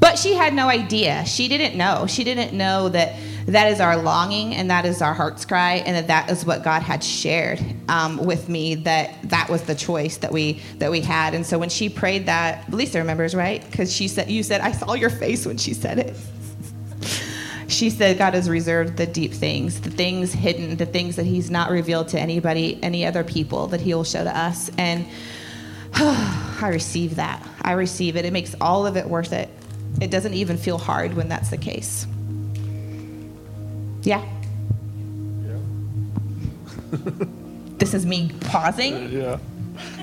[0.00, 1.26] But she had no idea.
[1.26, 2.06] She didn't know.
[2.06, 5.96] She didn't know that that is our longing and that is our heart's cry, and
[5.96, 8.74] that that is what God had shared um, with me.
[8.76, 11.34] That that was the choice that we that we had.
[11.34, 13.62] And so when she prayed that, Lisa remembers, right?
[13.70, 16.16] Because she said, "You said I saw your face when she said it."
[17.70, 21.50] She said God has reserved the deep things, the things hidden, the things that He's
[21.50, 24.70] not revealed to anybody, any other people that He will show to us.
[24.76, 25.06] And
[25.94, 27.46] I receive that.
[27.62, 28.24] I receive it.
[28.24, 29.48] It makes all of it worth it.
[30.00, 32.06] It doesn't even feel hard when that's the case.
[34.02, 34.24] Yeah.
[37.78, 39.10] this is me pausing.
[39.10, 39.38] Yeah.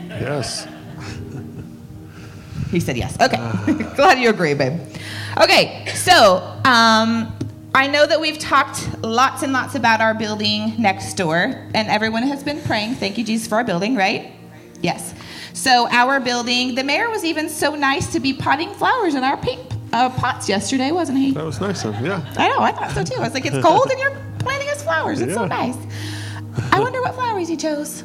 [0.07, 0.67] Yes.
[2.71, 3.19] He said yes.
[3.19, 3.37] Okay.
[3.95, 4.79] Glad you agree, babe.
[5.37, 7.36] Okay, so um,
[7.77, 12.23] I know that we've talked lots and lots about our building next door, and everyone
[12.23, 12.95] has been praying.
[12.95, 14.33] Thank you, Jesus, for our building, right?
[14.81, 15.13] Yes.
[15.53, 19.37] So, our building, the mayor was even so nice to be potting flowers in our
[19.37, 19.59] pink
[19.93, 21.33] uh, pots yesterday, wasn't he?
[21.33, 22.07] That was nice of him.
[22.07, 22.33] Yeah.
[22.35, 23.21] I know, I thought so too.
[23.21, 25.21] I was like, it's cold and you're planting us flowers.
[25.21, 25.77] It's so nice.
[26.71, 28.03] I wonder what flowers he chose.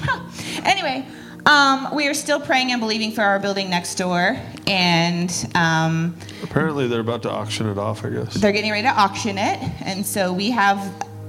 [0.00, 0.28] Huh.
[0.64, 1.06] Anyway,
[1.48, 6.86] um, we are still praying and believing for our building next door, and um, Apparently
[6.86, 8.34] they're about to auction it off, I guess.
[8.34, 9.58] they're getting ready to auction it.
[9.80, 10.78] And so we have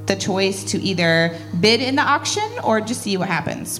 [0.07, 3.79] the choice to either bid in the auction or just see what happens.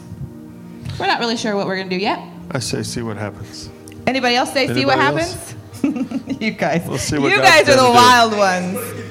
[1.00, 2.20] We're not really sure what we're going to do yet.
[2.52, 3.70] I say see what happens.
[4.08, 5.56] Anybody else say see what Anybody happens?
[6.42, 6.88] you guys.
[6.88, 7.94] What you guys are the do.
[7.94, 9.09] wild ones.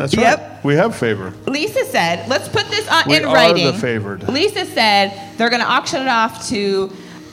[0.00, 0.38] That's Yep.
[0.38, 0.64] right.
[0.64, 1.34] We have favor.
[1.46, 3.66] Lisa said, let's put this on, We in are writing.
[3.66, 4.26] the favored.
[4.28, 6.90] Lisa said they're going to auction it off to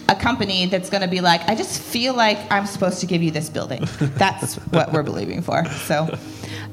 [0.09, 3.23] a company that's going to be like, I just feel like I'm supposed to give
[3.23, 3.87] you this building.
[3.99, 5.63] That's what we're believing for.
[5.65, 6.05] So,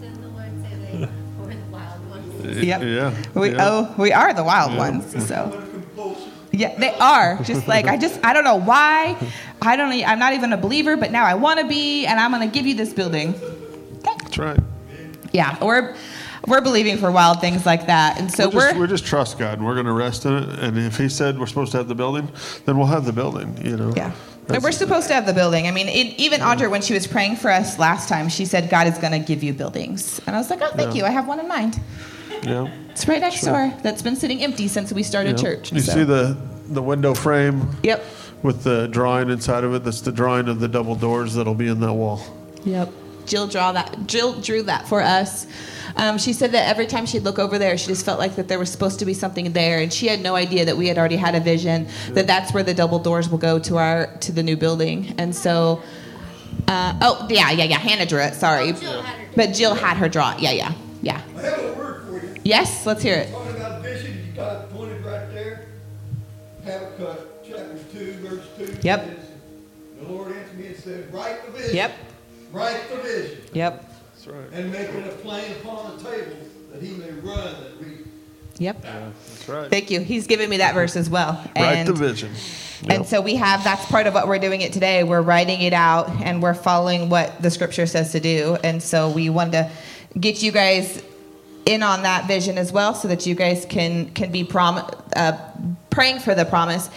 [0.01, 0.99] Didn't the Lord say they
[1.39, 2.59] were the wild ones?
[2.63, 2.83] yep.
[2.83, 3.15] Yeah.
[3.41, 3.57] We, yeah.
[3.61, 5.27] Oh, we are the wild ones.
[5.29, 5.63] So,
[6.53, 7.41] yeah, they are.
[7.45, 9.17] Just like, I just, I don't know why.
[9.63, 12.33] I don't, I'm not even a believer, but now I want to be, and I'm
[12.33, 13.35] going to give you this building.
[14.03, 14.59] That's right.
[15.35, 15.97] Yeah, we're,
[16.47, 18.21] we're believing for wild things like that.
[18.21, 20.33] And so we'll just, we're, we just trust God and we're going to rest in
[20.35, 20.49] it.
[20.61, 22.31] And if He said we're supposed to have the building,
[22.65, 23.93] then we'll have the building, you know?
[23.97, 24.07] Yeah.
[24.13, 24.15] And
[24.47, 25.67] That's- we're supposed to have the building.
[25.67, 28.71] I mean, it, even Audra, when she was praying for us last time, she said,
[28.71, 30.21] God is going to give you buildings.
[30.27, 31.01] And I was like, oh, thank Yeah.
[31.03, 31.05] you.
[31.07, 31.81] I have one in mind.
[32.45, 32.69] Yeah.
[32.91, 33.53] It's right next Sure.
[33.69, 35.43] door that's been sitting empty since we started yeah.
[35.43, 35.73] church.
[35.73, 36.37] You so- see the,
[36.69, 38.05] the window frame Yep.
[38.45, 39.83] with the drawing inside of it?
[39.83, 42.21] That's the drawing of the double doors that'll be in that wall.
[42.65, 42.93] Yep.
[43.27, 44.07] Jill draw that.
[44.07, 45.47] Jill drew that for us.
[45.97, 48.49] Um, she said that every time she'd look over there, she just felt like that
[48.49, 50.99] there was supposed to be something there, and she had no idea that we had
[50.99, 54.33] already had a vision that that's where the double doors will go to our to
[54.33, 55.15] the new building.
[55.19, 55.83] And so,
[56.67, 57.79] uh, oh yeah, yeah, yeah.
[57.79, 58.35] Hannah drew it.
[58.35, 60.35] Sorry, Jill had her- but Jill had her draw.
[60.35, 60.41] it.
[60.41, 61.21] Yeah, yeah, yeah.
[61.37, 62.35] I have a word for you.
[62.45, 63.31] Yes, let's hear it.
[63.31, 65.67] Talking about vision, you got it pointed right there.
[66.65, 68.77] Habakkuk chapter two, verse two.
[68.83, 69.05] Yep.
[69.05, 69.17] says,
[70.01, 71.77] The Lord answered me and said, write the vision.
[71.77, 71.93] Yep.
[72.55, 73.91] Write the vision Yep.
[74.15, 74.53] That's right.
[74.53, 76.37] and make it a plain upon the table
[76.73, 77.99] that he may run that read.
[78.59, 78.83] Yep.
[78.83, 79.69] That's right.
[79.71, 80.01] Thank you.
[80.01, 81.33] He's given me that verse as well.
[81.57, 82.31] Write And- the vision.
[82.89, 85.03] And so we have that's part of what we're doing it today.
[85.05, 88.57] We're writing it out and we're following what the scripture says to do.
[88.63, 89.71] And so we wanted to
[90.19, 91.03] get you guys
[91.67, 94.87] in on that vision as well so that you guys can can be prom-
[95.17, 95.33] uh,
[95.91, 96.91] praying for the promise.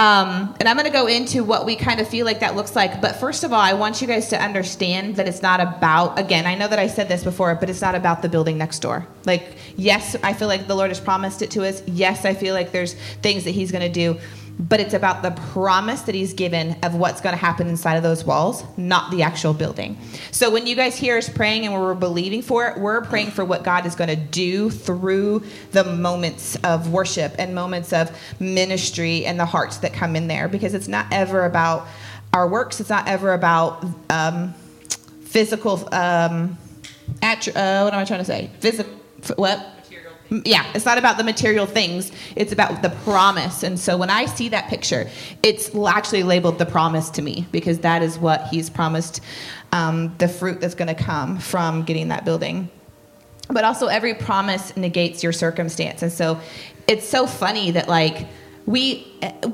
[0.00, 2.74] Um, and I'm going to go into what we kind of feel like that looks
[2.74, 3.02] like.
[3.02, 6.46] But first of all, I want you guys to understand that it's not about, again,
[6.46, 9.06] I know that I said this before, but it's not about the building next door.
[9.26, 11.82] Like, yes, I feel like the Lord has promised it to us.
[11.86, 14.18] Yes, I feel like there's things that He's going to do.
[14.60, 18.02] But it's about the promise that He's given of what's going to happen inside of
[18.02, 19.96] those walls, not the actual building.
[20.32, 23.42] So when you guys hear us praying and we're believing for it, we're praying for
[23.42, 29.24] what God is going to do through the moments of worship and moments of ministry
[29.24, 31.86] and the hearts that come in there because it's not ever about
[32.34, 34.52] our works, it's not ever about um,
[35.22, 36.58] physical, um,
[37.22, 37.36] uh,
[37.82, 38.50] what am I trying to say?
[38.60, 38.92] Physical,
[39.36, 39.79] what?
[40.30, 42.12] Yeah, it's not about the material things.
[42.36, 43.62] It's about the promise.
[43.62, 45.10] And so when I see that picture,
[45.42, 49.20] it's actually labeled the promise to me because that is what he's promised
[49.72, 52.68] um, the fruit that's going to come from getting that building
[53.52, 56.40] but also every promise negates your circumstance and so
[56.86, 58.26] it's so funny that like
[58.70, 59.04] we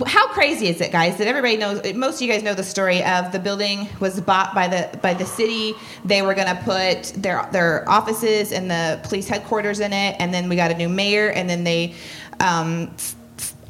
[0.07, 3.03] how crazy is it guys that everybody knows most of you guys know the story
[3.03, 5.73] of the building was bought by the by the city.
[6.05, 10.35] They were going to put their their offices and the police headquarters in it and
[10.35, 11.95] then we got a new mayor and then they
[12.41, 12.95] um,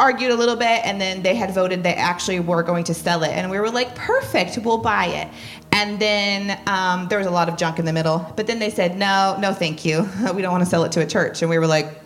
[0.00, 3.22] argued a little bit and then they had voted they actually were going to sell
[3.22, 3.30] it.
[3.30, 5.28] And we were like perfect we'll buy it.
[5.70, 8.32] And then um, there was a lot of junk in the middle.
[8.34, 10.08] But then they said no no thank you.
[10.34, 11.42] We don't want to sell it to a church.
[11.42, 12.02] And we were like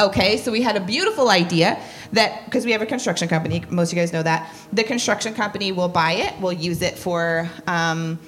[0.00, 1.80] okay so we had a beautiful idea
[2.12, 4.52] that because we have a construction company most of you guys know that.
[4.72, 8.18] The construction company will buy it will use it for um,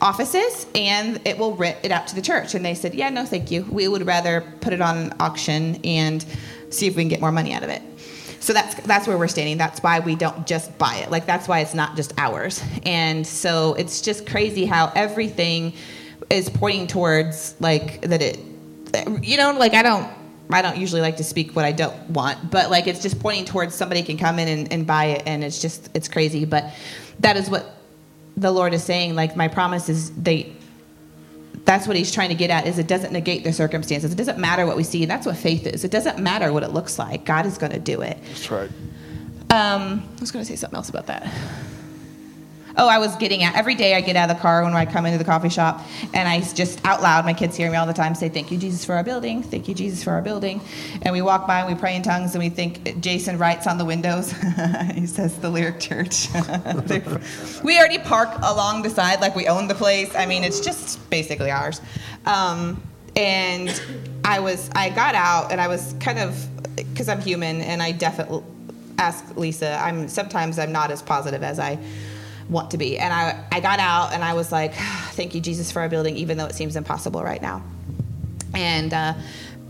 [0.00, 2.54] offices and it will rent it out to the church.
[2.54, 3.64] And they said yeah no thank you.
[3.70, 6.24] We would rather put it on auction and
[6.70, 7.82] see if we can get more money out of it.
[8.40, 9.58] So that's that's where we're standing.
[9.58, 11.10] That's why we don't just buy it.
[11.10, 12.62] Like that's why it's not just ours.
[12.84, 15.72] And so it's just crazy how everything
[16.30, 18.38] is pointing towards like that it
[19.22, 20.08] you know like i don't
[20.50, 23.44] i don't usually like to speak what i don't want but like it's just pointing
[23.44, 26.44] towards somebody can come in and, and buy it and it's just it's crazy.
[26.44, 26.72] But
[27.20, 27.74] that is what
[28.36, 29.14] the lord is saying.
[29.14, 30.52] Like my promise is they
[31.64, 34.12] that's what he's trying to get at is it doesn't negate the circumstances.
[34.12, 35.84] It doesn't matter what we see that's what faith is.
[35.84, 37.24] It doesn't matter what it looks like.
[37.24, 38.18] God is going to do it.
[38.28, 38.70] That's right.
[39.50, 41.32] um, I was going to say something else about that.
[42.78, 44.84] Oh, I was getting at every day I get out of the car when I
[44.84, 45.80] come into the coffee shop,
[46.12, 48.58] and I just out loud, my kids hear me all the time say, Thank you,
[48.58, 49.42] Jesus, for our building.
[49.42, 50.60] Thank you, Jesus, for our building.
[51.02, 53.78] And we walk by and we pray in tongues, and we think Jason writes on
[53.78, 54.32] the windows,
[54.94, 56.28] he says, The Lyric Church.
[57.64, 60.14] we already park along the side like we own the place.
[60.14, 61.80] I mean, it's just basically ours.
[62.26, 62.82] Um,
[63.16, 63.80] and
[64.22, 67.92] I was, I got out, and I was kind of, because I'm human, and I
[67.92, 68.42] definitely
[68.98, 69.78] ask Lisa.
[69.80, 71.78] I'm sometimes I'm not as positive as I
[72.48, 72.98] want to be.
[72.98, 74.74] And I, I got out and I was like,
[75.12, 77.62] thank you, Jesus, for our building, even though it seems impossible right now.
[78.54, 79.14] And uh,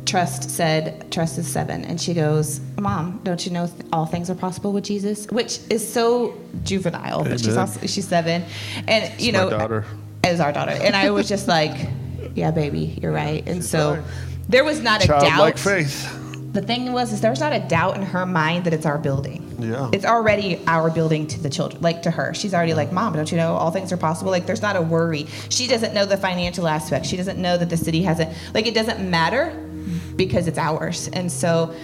[0.04, 1.84] Trust said, Trust is seven.
[1.84, 5.26] And she goes, Mom, don't you know th- all things are possible with Jesus?
[5.26, 8.44] Which is so juvenile, but she's also, she's seven.
[8.86, 9.84] And, you know, daughter.
[10.22, 10.72] As our daughter.
[10.72, 11.88] And I was just like,
[12.34, 13.46] yeah, baby, you're right.
[13.48, 14.02] And so
[14.48, 15.58] there was not a doubt.
[15.58, 16.25] Faith.
[16.56, 19.54] The thing was, is there's not a doubt in her mind that it's our building.
[19.58, 19.90] Yeah.
[19.92, 22.32] It's already our building to the children, like to her.
[22.32, 24.30] She's already like, Mom, don't you know all things are possible?
[24.30, 25.26] Like, there's not a worry.
[25.50, 27.04] She doesn't know the financial aspect.
[27.04, 29.50] She doesn't know that the city hasn't, like, it doesn't matter
[30.16, 31.10] because it's ours.
[31.12, 31.74] And so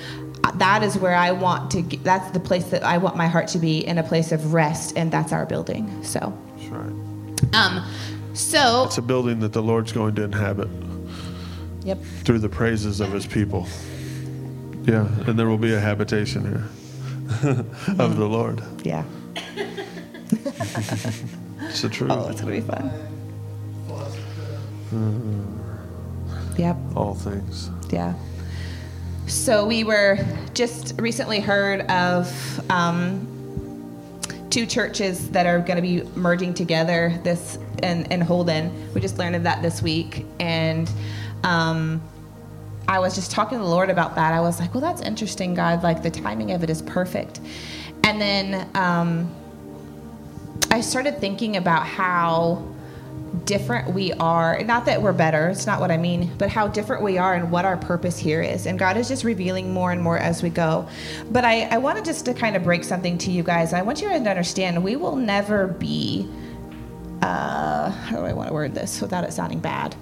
[0.43, 3.27] uh, that is where I want to, get, that's the place that I want my
[3.27, 6.03] heart to be in a place of rest, and that's our building.
[6.03, 7.55] So, That's right.
[7.55, 7.85] um,
[8.33, 10.71] so, It's a building that the Lord's going to inhabit
[11.85, 12.03] yep.
[12.25, 13.69] through the praises of his people.
[14.85, 16.69] Yeah, and there will be a habitation here
[17.99, 18.63] of the Lord.
[18.85, 19.05] Yeah.
[21.73, 22.11] It's the truth.
[22.11, 22.91] Oh, it's going to be fun.
[26.59, 26.77] Yep.
[26.97, 27.71] All things.
[27.91, 28.15] Yeah.
[29.27, 30.19] So we were
[30.53, 33.27] just recently heard of um,
[34.51, 38.93] two churches that are going to be merging together this in, in Holden.
[38.93, 40.91] We just learned of that this week, and
[41.45, 42.03] um,
[42.93, 44.35] I was just talking to the Lord about that.
[44.35, 45.83] I was like, "Well, that's interesting, God.
[45.83, 47.41] Like the timing of it is perfect."
[48.05, 49.35] And then um,
[50.71, 52.67] I started thinking about how
[53.45, 54.63] different we are.
[54.65, 57.51] Not that we're better, it's not what I mean, but how different we are and
[57.51, 58.67] what our purpose here is.
[58.67, 60.87] And God is just revealing more and more as we go.
[61.31, 63.73] But I, I wanted just to kind of break something to you guys.
[63.73, 66.29] I want you guys to understand we will never be,
[67.23, 69.97] uh, how do I want to word this without it sounding bad?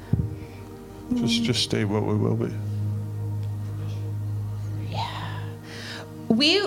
[1.14, 2.52] Just just state what we will be.
[6.30, 6.60] We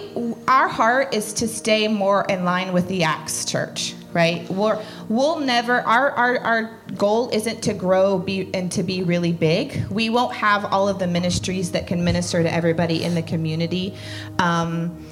[0.47, 4.47] our heart is to stay more in line with the Acts church, right?
[4.49, 9.31] We're, we'll never our, our our goal isn't to grow be and to be really
[9.31, 9.85] big.
[9.89, 13.95] We won't have all of the ministries that can minister to everybody in the community.
[14.37, 15.07] Um,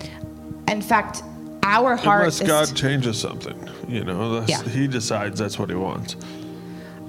[0.67, 1.23] in fact,
[1.63, 4.69] our heart Unless is God changes something, you know, that's, Yeah.
[4.69, 6.17] He decides that's what He wants.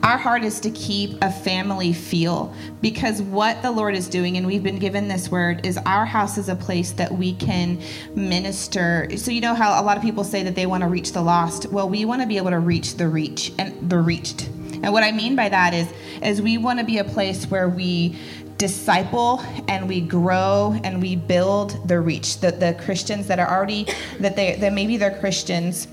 [0.03, 4.47] Our heart is to keep a family feel because what the Lord is doing, and
[4.47, 7.81] we've been given this word, is our house is a place that we can
[8.15, 9.09] minister.
[9.17, 11.23] So you know how a lot of people say that they want to reach the
[11.23, 11.67] lost.
[11.67, 14.49] Well, we want to be able to reach the reach and the reached.
[14.83, 15.89] And what I mean by that is,
[16.21, 18.17] is we want to be a place where we
[18.57, 22.41] disciple and we grow and we build the reach.
[22.41, 23.87] The the Christians that are already
[24.21, 25.87] that they that maybe they're Christians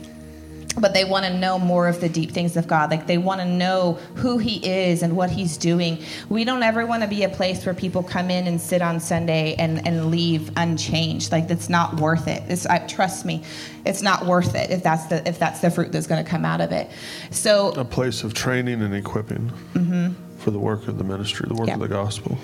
[0.77, 2.91] but they want to know more of the deep things of God.
[2.91, 5.99] Like they want to know who He is and what He's doing.
[6.29, 8.99] We don't ever want to be a place where people come in and sit on
[8.99, 11.31] Sunday and, and leave unchanged.
[11.31, 12.43] Like that's not worth it.
[12.47, 13.43] It's, I, trust me,
[13.85, 16.45] it's not worth it if that's the if that's the fruit that's going to come
[16.45, 16.89] out of it.
[17.31, 20.37] So A place of training and equipping mm-hmm.
[20.37, 21.75] for the work of the ministry, the work Yeah.
[21.75, 22.37] of the gospel.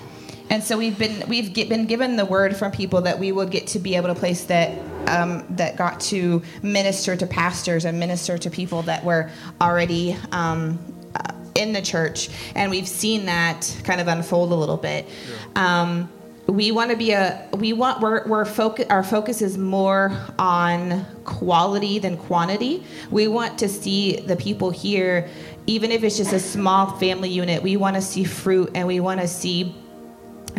[0.48, 3.46] And so we've been we've get, been given the word from people that we will
[3.46, 4.78] get to be able to place that
[5.08, 9.30] um, that got to minister to pastors and minister to people that were
[9.60, 10.78] already um,
[11.14, 15.08] uh, in the church, and we've seen that kind of unfold a little bit.
[15.56, 16.10] Um,
[16.46, 21.04] we want to be a we want we're, we're focus our focus is more on
[21.24, 22.84] quality than quantity.
[23.10, 25.28] We want to see the people here
[25.68, 29.00] even if it's just a small family unit we want to see fruit and we
[29.00, 29.74] want to see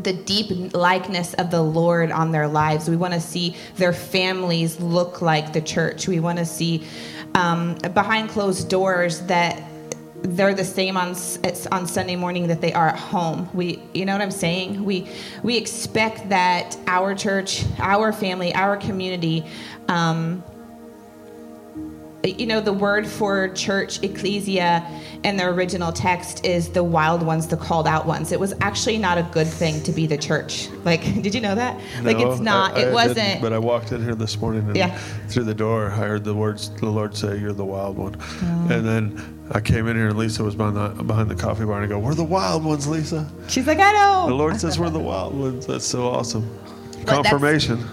[0.03, 2.89] the deep likeness of the Lord on their lives.
[2.89, 6.07] We want to see their families look like the church.
[6.07, 6.85] We want to see
[7.35, 9.63] um, behind closed doors that
[10.23, 11.15] they're the same on
[11.71, 13.49] on Sunday morning that they are at home.
[13.53, 14.83] We, you know what I'm saying?
[14.83, 15.07] We
[15.43, 19.45] we expect that our church, our family, our community.
[19.87, 20.43] Um,
[22.23, 24.85] you know the word for church ecclesia
[25.23, 28.97] in the original text is the wild ones the called out ones it was actually
[28.97, 32.39] not a good thing to be the church like did you know that like it's
[32.41, 34.97] not I- I it wasn't but I walked in here this morning and Yeah.
[35.29, 38.67] through the door, I heard the words the Lord say, "You're the wild one," Oh.
[38.71, 41.81] and then I came in here and Lisa was behind the, behind the coffee bar,
[41.81, 44.79] and I go, "We're the wild ones, Lisa." she's like i know The Lord says
[44.79, 45.65] we're the wild ones.
[45.67, 46.49] That's so awesome.
[47.05, 47.83] that's- Confirmation.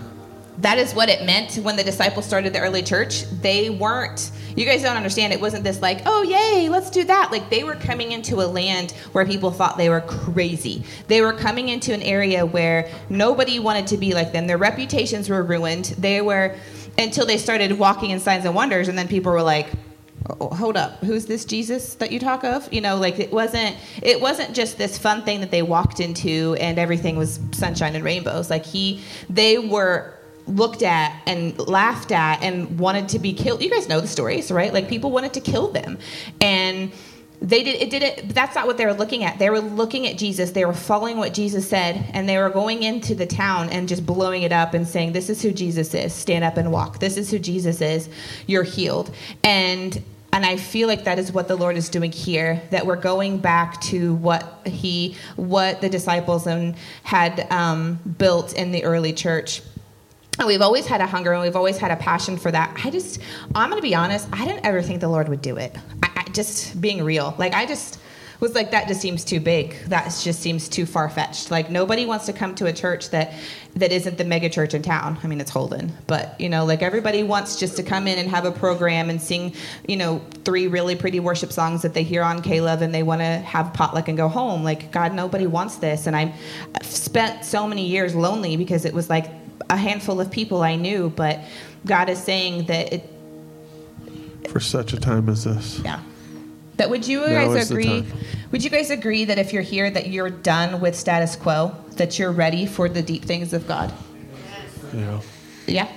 [0.59, 3.25] That is what it meant when the disciples started the early church.
[3.43, 7.33] They weren't, you guys don't understand, it wasn't this like, oh, yay, let's do that.
[7.33, 10.85] Like they were coming into a land where people thought they were crazy.
[11.09, 14.47] They were coming into an area where nobody wanted to be like them.
[14.47, 15.87] Their reputations were ruined.
[15.99, 16.57] They were,
[16.99, 19.69] until they started walking in signs and wonders, and then people were like,
[20.41, 23.77] oh, hold up who's this jesus that you talk of you know like it wasn't
[24.03, 28.03] it wasn't just this fun thing that they walked into and everything was sunshine and
[28.03, 30.14] rainbows like he they were
[30.47, 33.63] looked at and laughed at and wanted to be killed.
[33.63, 34.73] You guys know the stories right?
[34.73, 35.99] Like people wanted to kill them.
[36.41, 36.93] And
[37.41, 39.39] they did it didn't but that's not what they were looking at.
[39.39, 40.53] They were looking at jesus.
[40.53, 44.07] They were following what jesus said and they were going into the town and just
[44.07, 46.13] blowing it up and saying this is who jesus is.
[46.13, 47.01] Stand up and walk.
[47.01, 48.09] This is who jesus is.
[48.47, 49.15] You're healed.
[49.43, 52.61] And and I feel like that is what the Lord is doing here.
[52.71, 56.75] That we're going back to what He, what the disciples and
[57.05, 59.63] had um, built in the early church.
[60.39, 62.81] And we've always had a hunger and we've always had a passion for that.
[62.85, 63.21] I just,
[63.55, 65.77] I'm going to be honest, I didn't ever think the Lord would do it.
[66.03, 67.35] I, I just being real.
[67.39, 68.01] Like, I just
[68.41, 69.77] was like, that just seems too big.
[69.87, 71.51] That just seems too far fetched.
[71.51, 73.33] Like, nobody wants to come to a church that,
[73.77, 75.19] that isn't the mega church in town.
[75.23, 75.93] I mean, it's Holden.
[76.09, 79.23] But, you know, like everybody wants just to come in and have a program and
[79.23, 79.55] sing,
[79.87, 83.21] you know, three really pretty worship songs that they hear on K-LOVE and they want
[83.21, 84.65] to have potluck and go home.
[84.65, 86.07] Like, God, nobody wants this.
[86.07, 86.35] And I
[86.83, 89.27] spent so many years lonely because it was like,
[89.71, 91.41] a handful of people I knew, but
[91.87, 93.11] God is saying that it,
[94.49, 95.81] For such a time as this.
[95.85, 96.01] yeah.
[96.77, 98.05] That would you Now guys agree?
[98.51, 102.19] Would you guys agree that if you're here, that you're done with status quo, that
[102.19, 103.93] you're ready for the deep things of God?
[104.93, 105.21] Yeah.
[105.67, 105.89] Yeah.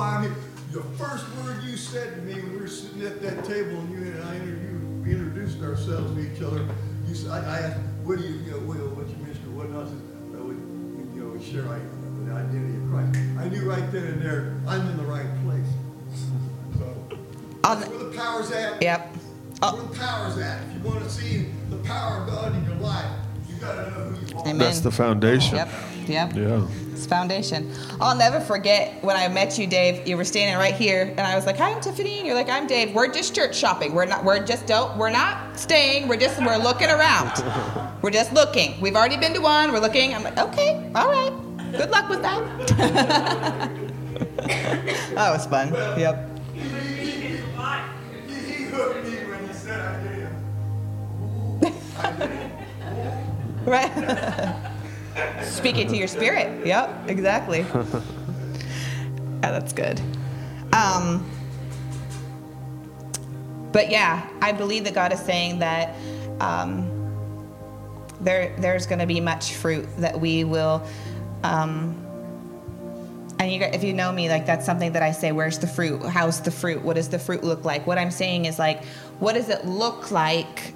[0.00, 0.34] I mean,
[0.72, 3.90] the first word you said to me when we were sitting at that table and
[3.90, 6.66] you and I interviewed, introduced ourselves to each other.
[7.08, 9.50] You said, I, I asked, what do you, you know, what, what's your ministry?
[9.50, 9.90] What else?
[9.90, 10.00] is-
[10.34, 10.54] uh, we-
[11.14, 11.78] You know, we share, I,
[12.24, 13.18] the identity of Christ.
[13.38, 15.66] I knew right then and there, I'm in the right place.
[16.78, 16.84] So,
[17.64, 18.80] On that's where the power's at.
[18.82, 19.14] Yep.
[19.60, 20.62] That's where the power's at.
[20.68, 23.10] If you want to see the power of God in your life,
[23.48, 24.42] you got to know who you are.
[24.42, 24.58] Amen.
[24.58, 25.56] That's the foundation.
[25.56, 25.68] Yep.
[26.06, 26.36] Yep.
[26.36, 26.66] Yeah.
[27.00, 27.72] It's foundation.
[27.98, 30.06] I'll never forget when I met you, Dave.
[30.06, 32.50] You were standing right here, and I was like, "Hi, I'm Tiffany," and you're like,
[32.50, 32.94] "I'm Dave.
[32.94, 33.94] We're just church shopping.
[33.94, 34.22] We're not.
[34.22, 34.94] We're just don't.
[34.98, 36.08] We're not staying.
[36.08, 36.38] We're just.
[36.44, 37.42] We're looking around.
[38.02, 38.78] We're just looking.
[38.82, 39.72] We've already been to one.
[39.72, 40.14] We're looking.
[40.14, 41.32] I'm like, okay, all right.
[41.72, 42.68] Good luck with that.
[45.14, 45.72] that was fun.
[45.98, 46.28] Yep.
[53.66, 54.69] He,
[55.14, 55.46] he hooked me when he said I did.
[55.46, 55.46] Ooh, I did.
[55.46, 55.46] Right.
[55.46, 56.66] Speaking to your spirit.
[56.66, 57.60] Yep, exactly.
[59.42, 60.00] yeah, that's good.
[60.72, 61.30] Um,
[63.72, 65.96] but yeah, I believe that God is saying that
[66.40, 66.88] um,
[68.20, 70.82] there there's going to be much fruit that we will.
[71.42, 71.96] Um,
[73.38, 75.32] and you, if you know me, like that's something that I say.
[75.32, 76.02] Where's the fruit?
[76.02, 76.82] How's the fruit?
[76.82, 77.86] What does the fruit look like?
[77.86, 78.84] What I'm saying is like,
[79.18, 80.74] what does it look like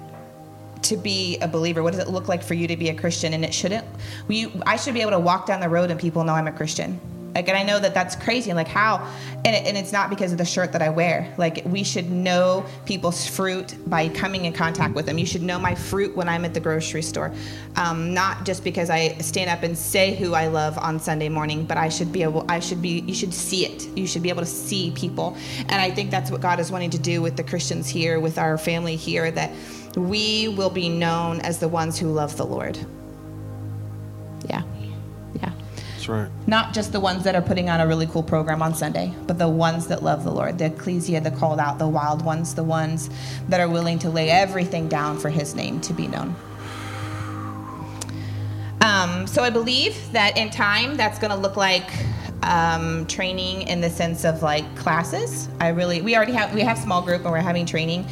[0.85, 1.83] to be a believer?
[1.83, 3.33] What does it look like for you to be a Christian?
[3.33, 3.85] And it shouldn't.
[4.27, 6.51] We, I should be able to walk down the road and people know I'm a
[6.51, 6.99] Christian.
[7.35, 8.53] Like, and I know that that's crazy.
[8.53, 9.05] Like, how?
[9.43, 11.33] And, it, and it's not because of the shirt that I wear.
[11.37, 15.17] Like, we should know people's fruit by coming in contact with them.
[15.17, 17.33] You should know my fruit when I'm at the grocery store,
[17.75, 21.65] um, not just because I stand up and say who I love on Sunday morning,
[21.65, 22.49] but I should be able.
[22.49, 23.01] I should be.
[23.01, 23.85] You should see it.
[23.97, 25.35] You should be able to see people.
[25.59, 28.37] And I think that's what God is wanting to do with the Christians here, with
[28.37, 29.51] our family here, that
[30.01, 32.77] we will be known as the ones who love the Lord.
[34.49, 34.63] Yeah.
[35.41, 35.51] Yeah.
[35.93, 36.29] That's right.
[36.47, 39.37] Not just the ones that are putting on a really cool program on Sunday, but
[39.37, 42.63] the ones that love the Lord, the ecclesia, the called out, the wild ones, the
[42.63, 43.09] ones
[43.49, 46.35] that are willing to lay everything down for his name to be known.
[48.81, 51.89] Um, so I believe that in time, that's going to look like
[52.43, 55.49] um, training in the sense of like classes.
[55.59, 58.05] I really, we already have, we have small group and we're having training.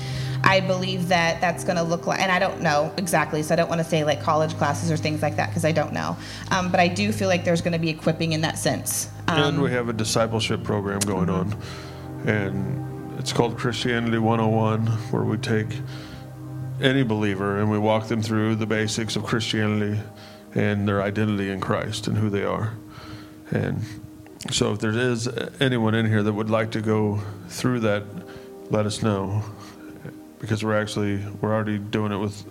[0.44, 3.56] I believe that that's going to look like, and I don't know exactly, so I
[3.56, 6.18] don't want to say like college classes or things like that because I don't know.
[6.52, 9.10] Um, but I do feel like there's going to be equipping in that sense.
[9.28, 11.56] Um, and we have a discipleship program going on.
[12.26, 15.70] And it's called Christianity 101, where we take
[16.82, 20.00] any believer and we walk them through the basics of Christianity
[20.56, 22.74] and their identity in Christ and who they are.
[23.52, 23.82] And
[24.52, 25.30] so if there is
[25.60, 28.04] anyone in here that would like to go through that,
[28.70, 29.44] let us know.
[30.44, 32.42] Because we're actually, we're already doing it with,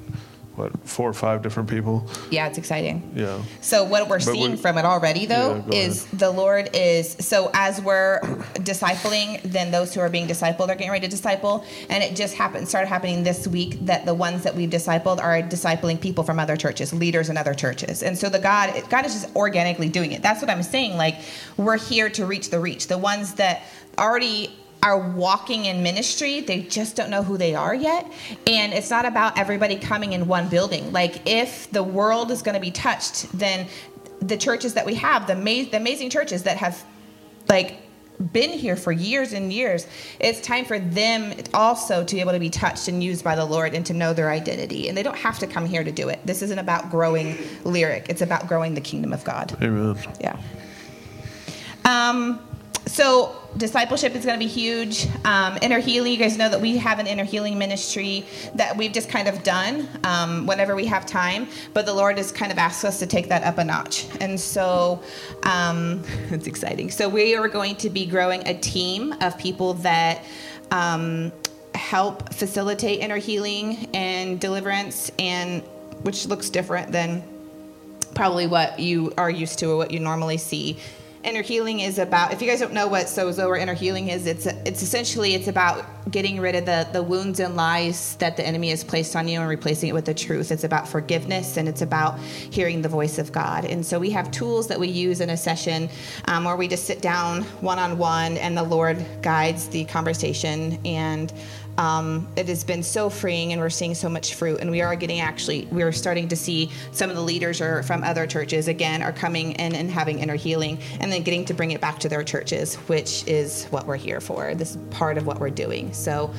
[0.57, 2.07] what, four or five different people?
[2.31, 3.13] yeah, it's exciting.
[3.15, 3.43] Yeah.
[3.61, 7.13] So what we're But seeing we- from it already though Yeah, is the Lord is
[7.21, 8.21] so as we're
[8.61, 11.65] discipling, then those who are being discipled are getting ready to disciple.
[11.91, 15.41] And it just happened started happening this week that the ones that we've discipled are
[15.43, 18.03] discipling people from other churches, leaders in other churches.
[18.03, 20.23] And so the God God is just organically doing it.
[20.23, 20.97] That's what I'm saying.
[20.97, 21.17] Like
[21.57, 22.87] we're here to reach the reach.
[22.89, 23.63] The ones that
[23.99, 28.11] already are walking in ministry they just don't know who they are yet.
[28.47, 30.93] And it's not about everybody coming in one building.
[30.93, 33.69] Like if the world is going to be touched then
[34.21, 36.85] the churches that we have the, ama- the amazing churches that have
[37.49, 37.79] like
[38.33, 39.87] been here for years and years
[40.21, 43.45] it's time for them also to be able to be touched and used by the
[43.45, 44.89] lord and to know their identity.
[44.89, 46.25] And they don't have to come here to do it.
[46.25, 48.07] This isn't about growing lyric.
[48.09, 49.57] It's about growing the kingdom of god.
[49.63, 49.97] Amen.
[50.21, 50.39] yeah.
[51.85, 52.41] Um,
[52.87, 55.07] so discipleship is going to be huge.
[55.25, 58.25] Um, inner healing, you guys know that we have an inner healing ministry
[58.55, 61.49] that we've just kind of done um, whenever we have time.
[61.75, 64.39] But the Lord has kind of asked us to take that up a notch, and
[64.39, 65.03] so
[65.45, 66.91] um, it's exciting.
[66.91, 70.25] So we are going to be growing a team of people that.
[70.71, 71.33] Um,
[71.75, 75.63] help facilitate inner healing and deliverance and
[76.03, 77.23] which looks different than
[78.15, 80.79] probably what you are used to or what you normally see.
[81.25, 82.33] Inner healing is about.
[82.33, 85.47] If you guys don't know what sozo or inner healing is, it's it's essentially it's
[85.47, 89.29] about getting rid of the the wounds and lies that the enemy has placed on
[89.29, 90.51] you and replacing it with the truth.
[90.51, 93.65] It's about forgiveness and it's about hearing the voice of God.
[93.65, 95.89] And so we have tools that we use in a session
[96.25, 100.81] um, where we just sit down one on one and the Lord guides the conversation
[100.85, 101.33] and
[101.79, 104.95] um, it has been so freeing and we're seeing so much fruit and we are
[104.95, 109.03] getting actually we're starting to see some of the leaders are from other churches again
[109.03, 112.09] are coming in and having inner healing and then getting to bring it back to
[112.09, 114.55] their churches which is what we're here for.
[114.55, 115.93] This is part of what we're doing.
[115.93, 116.33] So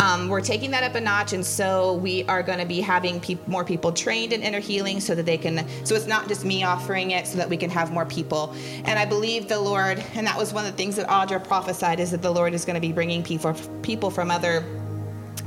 [0.00, 3.20] um, we're taking that up a notch and so we are going to be having
[3.20, 6.44] peop more people trained in inner healing so that they can so it's not just
[6.44, 8.54] me offering it so that we can have more people.
[8.84, 12.00] And i believe the lord and that was one of the things that audra prophesied
[12.00, 14.64] is that the lord is going to be bringing people people from other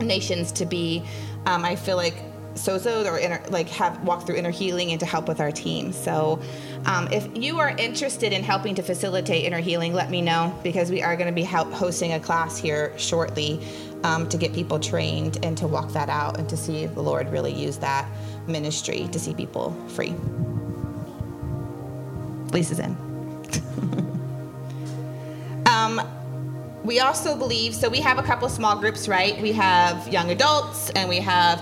[0.02, 1.04] nations to be
[1.46, 2.16] um, i feel like
[2.60, 5.92] sozo or inner, like have walk through inner healing and to help with our team.
[5.94, 6.42] So,
[6.86, 10.92] um, if you are interested in helping to facilitate inner healing, let me know because
[10.92, 13.66] we are going to be hosting a class here shortly
[14.04, 17.30] um, to get people trained and to walk that out and to see the Lord
[17.30, 18.08] really use that
[18.48, 20.16] ministry to see people free.
[22.52, 22.98] Lisa's in.
[25.66, 26.02] um,
[26.84, 29.42] we also believe so we have a couple small groups right?
[29.42, 31.62] We have young adults and we have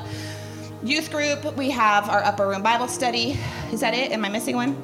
[0.83, 1.55] youth group.
[1.57, 3.37] We have our upper room bible study.
[3.71, 4.11] Is that it?
[4.11, 4.75] Am i missing one?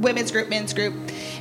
[0.00, 0.94] Women's group men's group.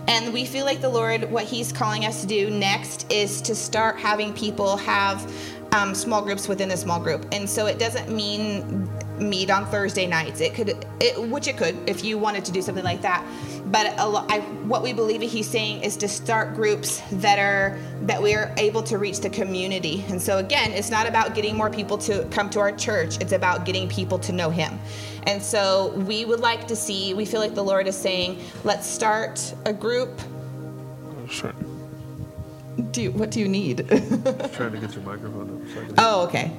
[0.08, 3.56] And we feel like the lord what he's calling us to do next is to
[3.56, 5.32] start having people have
[5.72, 7.26] um, small groups within the small group.
[7.32, 8.89] And so it doesn't mean
[9.22, 10.41] meet on thursday nights.
[10.41, 13.26] It could it, which it could if you wanted to do something like that.
[13.65, 17.80] But a lo- I, what we believe he's saying is to start groups that are
[18.03, 20.03] that we are able to reach the community.
[20.09, 23.17] And so again it's not about getting more people to come to our church.
[23.22, 24.80] It's about getting people to know him.
[25.24, 28.88] And so we would like to see we feel like the lord is saying let's
[28.88, 30.19] start a group.
[31.30, 31.53] Sure.
[32.91, 33.88] do you, what do you need?
[33.88, 35.88] Trying to get your microphone up.
[35.88, 36.51] So oh okay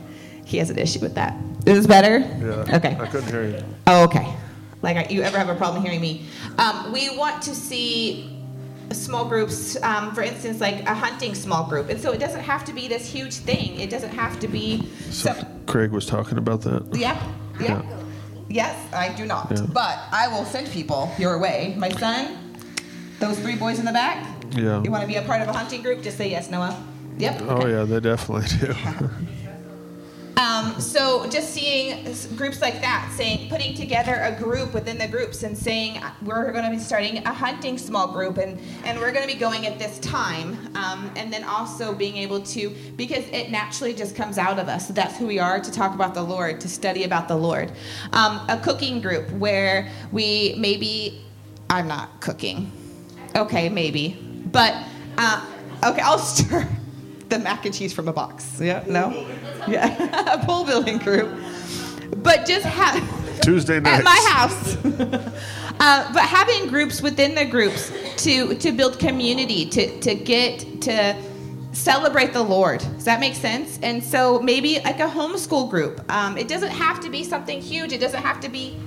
[0.45, 1.35] he has an issue with that
[1.67, 2.77] is this better yeah.
[2.77, 3.65] okay I couldn't hear you.
[3.87, 4.35] Oh, okay.
[4.83, 6.27] Like you ever have a problem hearing me?
[6.59, 8.37] Um, we want to see
[8.91, 12.65] small groups, um, for instance, like a hunting small group, and so it doesn't have
[12.65, 13.79] to be this huge thing.
[13.81, 14.87] It doesn't have to be.
[15.11, 16.85] So Some, Craig was talking about that.
[16.95, 17.17] yeah,
[17.61, 17.83] yeah.
[17.83, 17.99] Yeah.
[18.49, 19.67] Yes, I do not, Yeah.
[19.73, 21.75] but I will send people your way.
[21.79, 22.37] My son,
[23.19, 24.27] those three boys in the back.
[24.51, 24.83] Yeah.
[24.83, 26.03] You want to be a part of a hunting group?
[26.03, 26.77] Just say yes, Noah.
[27.19, 27.43] Yep.
[27.43, 28.75] Oh yeah, they definitely do.
[30.37, 32.05] Um, so just seeing
[32.37, 36.65] groups like that, saying putting together a group within the groups and saying we're going
[36.65, 39.79] to be starting a hunting small group and and we're going to be going at
[39.79, 44.59] this time, um, and then also being able to because it naturally just comes out
[44.59, 44.89] of us.
[44.89, 47.73] That's who we are to talk about the Lord, to study about the Lord.
[48.13, 51.21] Um, a cooking group where we maybe
[51.69, 52.73] I'm not cooking.
[53.37, 54.19] Okay, maybe,
[54.51, 54.75] but
[55.19, 55.47] uh,
[55.85, 56.67] okay, I'll stir
[57.33, 58.61] the mac and cheese from a box.
[58.61, 59.27] Yeah, no,
[59.67, 61.35] yeah, a pole building group.
[62.19, 63.95] But just have Tuesday night.
[63.99, 64.77] at my house.
[65.81, 67.91] uh, but having groups within the groups
[68.25, 71.17] to to build community, to to get to
[71.73, 72.81] celebrate the Lord.
[72.81, 73.79] Does that make sense?
[73.83, 76.05] And so maybe like a homeschool group.
[76.13, 77.93] Um, it doesn't have to be something huge.
[77.93, 78.79] It doesn't have to be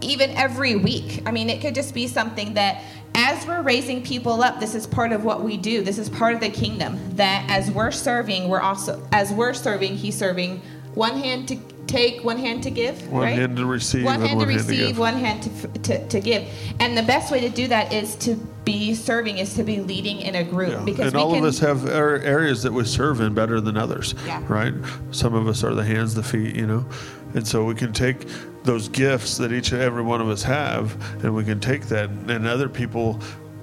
[0.00, 1.22] even every week.
[1.26, 2.82] I mean, it could just be something that
[3.14, 5.82] as we're raising people up, this is part of what we do.
[5.82, 6.98] This is part of the kingdom.
[7.16, 10.60] That as we're serving, we're also as we're serving, he's serving
[10.94, 13.08] one hand to take, one hand to give.
[13.10, 13.38] One right?
[13.38, 14.98] hand to receive one hand one to hand to receive, give.
[14.98, 16.48] one hand to, to, to give.
[16.80, 18.34] And the best way to do that is to
[18.64, 20.70] be serving, is to be leading in a group.
[20.72, 20.84] Yeah.
[20.84, 24.14] Because and all can, of us have areas that we serve in better than others,
[24.26, 24.42] Yeah.
[24.48, 24.74] right?
[25.10, 26.86] Some of us are the hands, the feet, you know,
[27.34, 28.26] and so we can take
[28.66, 32.10] those gifts that each and every one of us have, and we can take that,
[32.10, 33.20] and other people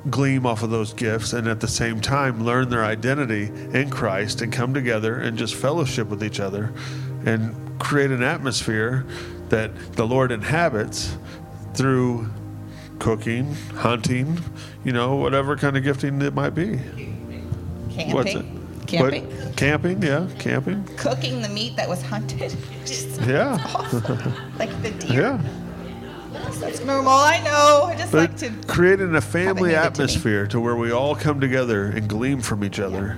[0.10, 4.42] gleam off of those gifts, and at the same time learn their identity in Christ,
[4.42, 6.74] and come together and just fellowship with each other,
[7.26, 9.06] and create an atmosphere
[9.50, 11.16] that the Lord inhabits
[11.74, 12.30] through
[13.00, 14.40] cooking, hunting,
[14.84, 16.78] you know, whatever kind of gifting it might be.
[16.78, 18.46] camping, What's it?
[18.88, 19.56] Camping, What?
[19.56, 20.84] Camping, yeah, camping.
[20.98, 22.56] cooking the meat that was hunted.
[22.86, 23.54] Just Yeah.
[24.60, 25.22] like the deer.
[25.22, 25.42] Yeah.
[26.60, 27.12] That's normal.
[27.14, 27.84] I know.
[27.92, 28.52] I just But like to.
[28.68, 32.64] creating a family handed to atmosphere to where we all come together and glean from
[32.64, 33.18] each other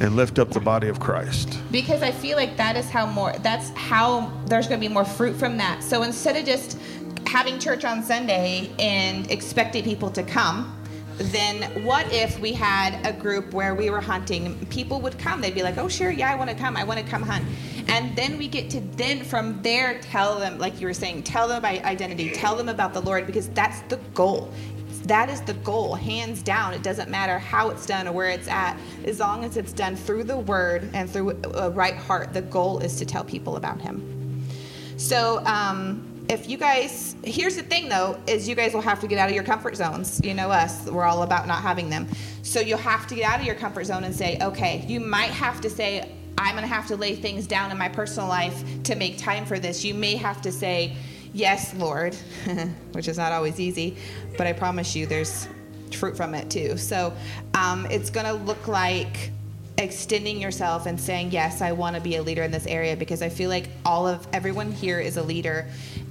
[0.00, 1.58] and lift up the body of Christ.
[1.72, 5.04] because I feel like that is how more that's how there's going to be more
[5.04, 5.82] fruit from that.
[5.82, 6.78] So instead of just
[7.26, 10.72] having church on Sunday and expecting people to come,
[11.18, 14.64] then what if we had a group where we were hunting?
[14.66, 15.40] People would come.
[15.40, 16.76] They'd be like, "Oh, sure, yeah, I want to come.
[16.76, 17.44] I want to come hunt."
[17.88, 21.48] And then we get to then from there tell them, like you were saying, tell
[21.48, 24.52] them about identity, tell them about the Lord, because that's the goal.
[25.04, 26.74] That is the goal, hands down.
[26.74, 29.96] It doesn't matter how it's done or where it's at, as long as it's done
[29.96, 32.34] through the Word and through a right heart.
[32.34, 34.44] The goal is to tell people about Him.
[34.98, 39.06] So, um, if you guys, here's the thing though, is you guys will have to
[39.06, 40.20] get out of your comfort zones.
[40.22, 42.06] You know us, we're all about not having them.
[42.42, 45.30] So you'll have to get out of your comfort zone and say, okay, you might
[45.30, 48.62] have to say, I'm going to have to lay things down in my personal life
[48.84, 49.84] to make time for this.
[49.84, 50.94] You may have to say,
[51.32, 52.14] yes, Lord,
[52.92, 53.96] which is not always easy,
[54.36, 55.48] but I promise you there's
[55.96, 56.76] fruit from it too.
[56.76, 57.12] So
[57.54, 59.30] um, it's going to look like
[59.78, 63.22] extending yourself and saying yes i want to be a leader in this area because
[63.22, 65.66] i feel like all of everyone here is a leader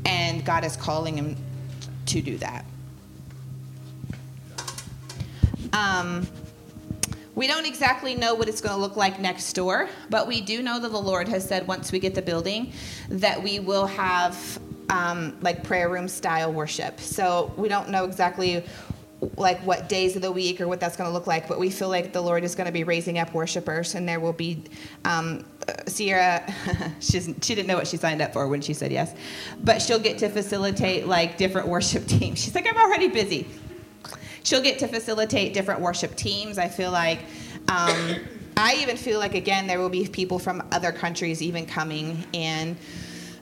[0.05, 1.35] and god is calling him
[2.05, 2.65] to do that
[5.73, 6.25] um,
[7.37, 10.63] We don't exactly know what it's going to look like next door, but we do
[10.63, 12.71] know that the Lord has said once we get the building
[13.09, 14.59] that we will have
[14.89, 16.99] um, like prayer room style worship.
[16.99, 18.63] So we don't know exactly
[19.35, 21.69] like what days of the week or what that's going to look like, but we
[21.69, 24.63] feel like the Lord is going to be raising up worshipers, and there will be
[25.05, 26.43] um, uh, Sierra.
[26.99, 29.15] she didn't know what she signed up for when she said yes,
[29.63, 32.43] but she'll get to facilitate like different worship teams.
[32.43, 33.47] She's like, I'm already busy
[34.47, 36.57] she'll get to facilitate different worship teams.
[36.57, 37.19] I feel like,
[37.67, 38.15] um,
[38.57, 42.75] I even feel like, again, there will be people from other countries even coming and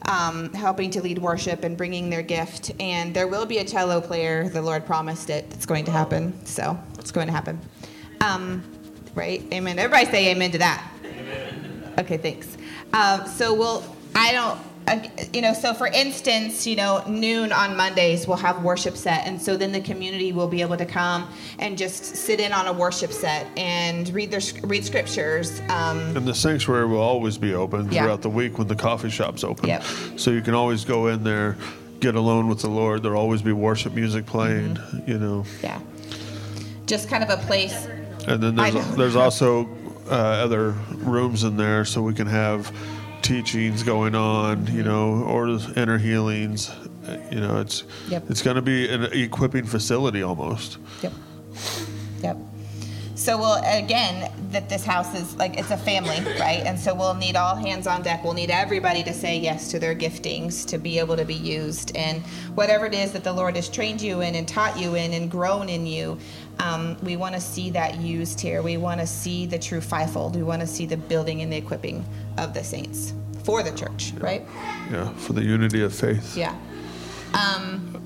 [0.07, 2.71] um, helping to lead worship and bringing their gift.
[2.79, 4.49] And there will be a cello player.
[4.49, 5.45] The Lord promised it.
[5.51, 6.45] It's going to happen.
[6.45, 7.59] So it's going to happen.
[8.21, 8.63] Um,
[9.13, 9.41] right?
[9.53, 9.79] Amen.
[9.79, 10.91] Everybody say amen to that.
[11.03, 11.93] Amen.
[11.99, 12.57] Okay, thanks.
[12.93, 13.83] Um, so we'll,
[14.13, 14.63] I don't, uh,
[15.33, 19.41] you know, so for instance, you know, noon on Mondays we'll have worship set, and
[19.41, 21.27] so then the community will be able to come
[21.59, 25.59] and just sit in on a worship set and read their read scriptures.
[25.69, 28.03] Um, And the sanctuary will always be open Yeah.
[28.03, 29.67] throughout the week when the coffee shop's open.
[29.69, 29.83] Yep.
[30.17, 31.57] So you can always go in there,
[31.99, 33.01] get alone with the Lord.
[33.01, 35.09] There'll always be worship music playing, Mm-hmm.
[35.11, 35.45] you know.
[35.63, 35.79] yeah,
[36.85, 37.87] just kind of a place.
[38.27, 39.67] And then there's there's also
[40.09, 42.71] uh, other rooms in there, so we can have
[43.25, 46.71] teachings going on, you know, or inner healings.
[47.31, 48.25] You know, it's Yep.
[48.29, 50.77] it's going to be an equipping facility almost.
[51.01, 51.13] Yep.
[52.21, 52.37] Yep.
[53.15, 56.61] So we'll again that this house is like it's a family, right?
[56.65, 58.23] And so we'll need all hands on deck.
[58.23, 61.95] We'll need everybody to say yes to their giftings to be able to be used,
[61.95, 62.21] and
[62.55, 65.31] whatever it is that the Lord has trained you in and taught you in and
[65.31, 66.17] grown in you,
[66.59, 68.61] um, we want to see that used here.
[68.61, 70.35] We want to see the true fivefold.
[70.35, 72.05] We want to see the building and the equipping
[72.37, 74.43] of the saints for the church, right?
[74.91, 76.35] Yeah, for the unity of faith.
[76.35, 76.55] Yeah.
[77.33, 78.01] Um,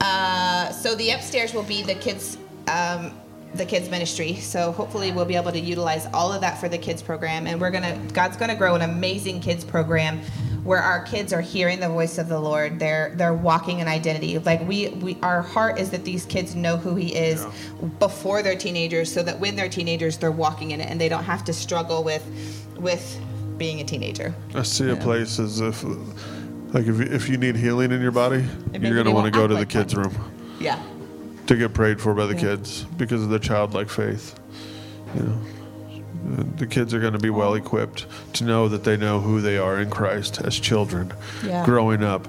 [0.00, 3.12] uh, so the upstairs will be the kids, um,
[3.54, 4.34] the kids ministry.
[4.36, 7.60] So hopefully we'll be able to utilize all of that for the kids program, and
[7.60, 10.20] we're gonna God's gonna grow an amazing kids program
[10.64, 12.78] where our kids are hearing the voice of the Lord.
[12.78, 14.38] They're they're walking in identity.
[14.38, 17.46] Like we we our heart is that these kids know who He is
[17.98, 21.24] before they're teenagers, so that when they're teenagers they're walking in it and they don't
[21.24, 22.24] have to struggle with
[22.76, 23.20] with
[23.58, 24.34] being a teenager.
[24.54, 28.10] I see a place as if, like, if you, if you need healing in your
[28.10, 30.04] body, you're going to want to go act to the kids' one.
[30.08, 30.82] room Yeah.
[31.46, 32.40] to get prayed for by the Yeah.
[32.40, 34.34] kids because of their childlike faith.
[35.14, 35.38] You know,
[36.56, 39.58] the kids are going to be well equipped to know that they know who they
[39.58, 41.12] are in Christ as children,
[41.44, 41.64] Yeah.
[41.64, 42.26] growing up,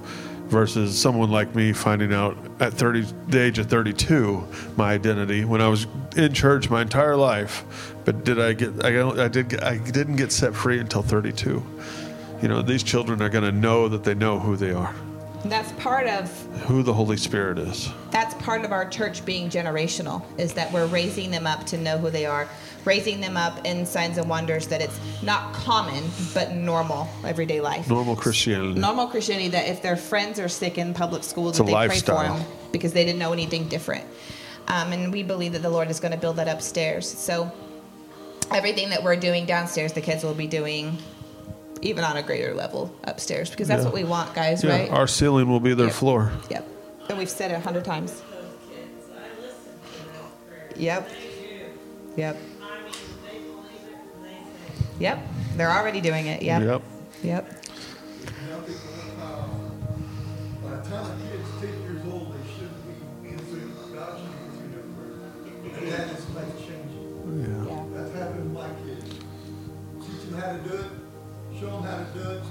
[0.48, 5.62] versus someone like me finding out at 30, the age of 32, my identity when
[5.62, 7.64] I was in church my entire life.
[8.06, 8.84] But did I get?
[8.86, 9.50] I, don't- I did.
[9.50, 11.64] get- I didn't get set free until 32.
[12.42, 14.94] You know, these children are going to know that they know who they are,
[15.46, 16.30] That's part of
[16.68, 17.90] who the Holy Spirit is.
[18.12, 21.98] that's part of our church being generational is that we're raising them up to know
[21.98, 22.48] who they are
[22.86, 26.04] raising them up in signs and wonders that it's not common
[26.34, 28.80] but normal everyday life Normal Christianity.
[28.80, 31.88] normal christianity that if their friends are sick in public school It's that a they
[31.88, 34.04] pray for them because they didn't know anything different
[34.68, 37.52] um, and we believe that the lord is going to build that upstairs so
[38.52, 40.98] everything that we're doing downstairs the kids will be doing
[41.82, 43.86] even on a greater level upstairs because that's Yeah.
[43.86, 45.96] what we want guys Yeah, right our ceiling will be their Yep.
[45.96, 46.32] floor.
[46.50, 46.68] Yep.
[47.10, 48.22] And we've said it a hundred times.
[50.78, 51.10] Yep.
[52.16, 52.38] Yep.
[55.00, 55.20] Yep.
[55.58, 56.42] They're already doing it.
[56.42, 56.62] Yep.
[56.62, 56.82] Yep.
[57.24, 57.52] Yep.
[58.50, 58.92] Now, people,
[60.64, 62.74] by the time a kid's ten years old, they should
[63.22, 63.58] be into
[63.96, 65.82] God should be into their prayer.
[65.82, 66.24] And that is.
[67.26, 67.66] Yeah.
[67.66, 67.84] Yeah.
[67.94, 69.10] That's happened to my kids.
[70.00, 70.92] Teach them how to do it,
[71.60, 72.44] show them how to do it,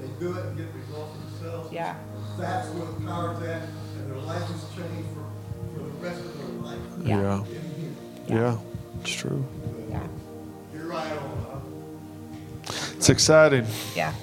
[0.00, 1.72] they do it and get results themselves.
[1.72, 1.96] Yeah.
[2.38, 3.62] That's where the power's at,
[3.98, 5.26] and their life is changed for,
[5.74, 6.78] for the rest of their life.
[7.02, 7.20] Yeah.
[7.20, 8.36] Yeah.
[8.36, 8.58] In Yeah.
[9.00, 9.44] It's true.
[13.04, 13.66] It's exciting.
[13.94, 14.14] Yeah.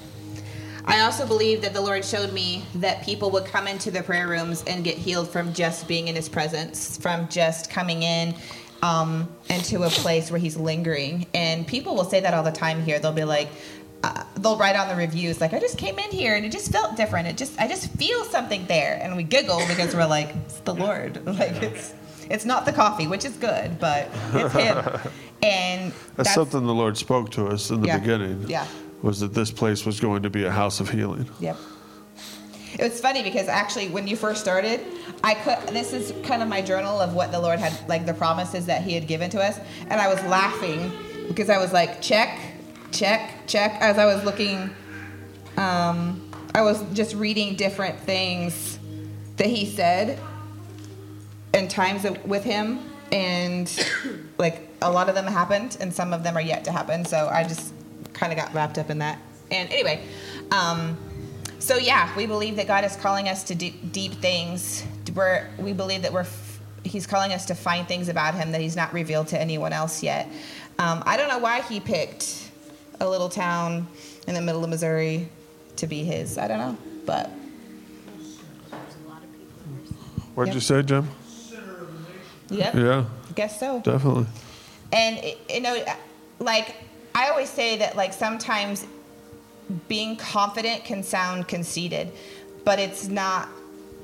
[0.86, 4.26] I also believe that the Lord showed me that people would come into the prayer
[4.26, 8.34] rooms and get healed from just being in His presence, from just coming in
[8.82, 11.28] um, into a place where He's lingering.
[11.32, 12.98] And people will say that all the time here.
[12.98, 13.50] They'll be like,
[14.02, 16.72] uh, they'll write on the reviews like, "I just came in here and it just
[16.72, 17.28] felt different.
[17.28, 20.74] It just, I just feel something there." And we giggle because we're like, "It's the
[20.74, 21.24] Lord.
[21.24, 21.94] Like it's,
[22.32, 24.78] it's not the coffee, which is good, but it's Him."
[25.44, 27.98] And That's, something the Lord spoke to us in the Yeah.
[27.98, 28.44] beginning.
[28.48, 28.64] Yeah.
[29.02, 31.28] Was that this place was going to be a house of healing.
[31.40, 31.56] Yep.
[32.78, 34.80] It was funny because actually, when you first started,
[35.24, 35.58] I could.
[35.74, 38.82] This is kind of my journal of what the Lord had, like the promises that
[38.82, 39.58] He had given to us,
[39.90, 40.92] and I was laughing
[41.26, 42.38] because I was like, check,
[42.92, 43.76] check, check.
[43.80, 44.70] As I was looking,
[45.56, 48.78] um, I was just reading different things
[49.38, 50.20] that He said,
[51.54, 52.80] and times with Him,
[53.10, 53.70] and
[54.38, 57.04] like a lot of them happened, and some of them are yet to happen.
[57.04, 57.72] So I just
[58.12, 59.18] kind of got wrapped up in that.
[59.50, 60.02] And anyway,
[60.50, 60.96] um,
[61.58, 64.84] so yeah, we believe that God is calling us to deep, deep things.
[65.14, 68.60] We're, we believe that we're f- He's calling us to find things about Him that
[68.60, 70.26] He's not revealed to anyone else yet.
[70.78, 72.50] Um, I don't know why He picked
[73.00, 73.86] a little town
[74.26, 75.28] in the middle of Missouri
[75.76, 76.38] to be His.
[76.38, 76.76] I don't know,
[77.06, 77.30] but
[80.34, 80.54] What'd Yep.
[80.54, 81.10] you say, Jim?
[82.52, 83.80] Yep, Yeah, I guess so.
[83.80, 84.26] definitely.
[84.92, 85.94] And you know, uh,
[86.38, 86.76] like
[87.14, 88.86] I always say that like sometimes
[89.88, 92.12] being confident can sound conceited,
[92.64, 93.48] but it's not.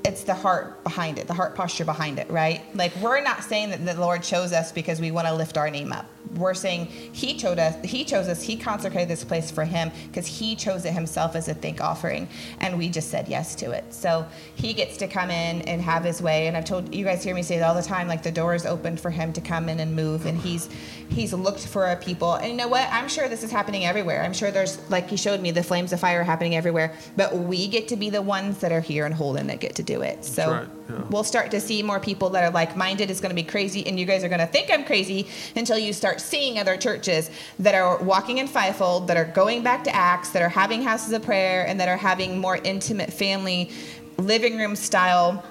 [0.05, 2.61] It's the heart behind it, the heart posture behind it, right?
[2.73, 5.69] Like we're not saying that the Lord chose us because we want to lift our
[5.69, 6.05] name up.
[6.35, 7.75] We're saying He chose us.
[7.83, 8.41] He chose us.
[8.41, 12.27] He consecrated this place for Him because He chose it Himself as a thank offering,
[12.59, 13.93] and we just said yes to it.
[13.93, 14.25] So
[14.55, 16.47] He gets to come in and have His way.
[16.47, 18.07] And I've told you guys hear me say it all the time.
[18.07, 20.69] Like the door is open for Him to come in and move, and He's
[21.09, 22.35] He's looked for a people.
[22.35, 22.87] And you know what?
[22.91, 24.23] I'm sure this is happening everywhere.
[24.23, 26.93] I'm sure there's like He showed me the flames of fire happening everywhere.
[27.15, 29.83] But we get to be the ones that are here and Holden that get to
[29.83, 30.23] do it.
[30.23, 31.03] So yeah.
[31.09, 33.09] we'll start to see more people that are like-minded.
[33.11, 35.77] It's going to be crazy, and you guys are going to think I'm crazy until
[35.77, 37.29] you start seeing other churches
[37.59, 41.13] that are walking in fivefold, that are going back to Acts, that are having houses
[41.13, 43.71] of prayer, and that are having more intimate family
[44.17, 45.43] living room style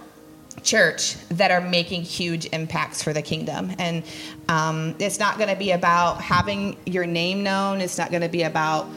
[0.63, 3.73] church that are making huge impacts for the kingdom.
[3.79, 4.03] And
[4.49, 7.81] um, it's not going to be about having your name known.
[7.81, 8.89] It's not going to be about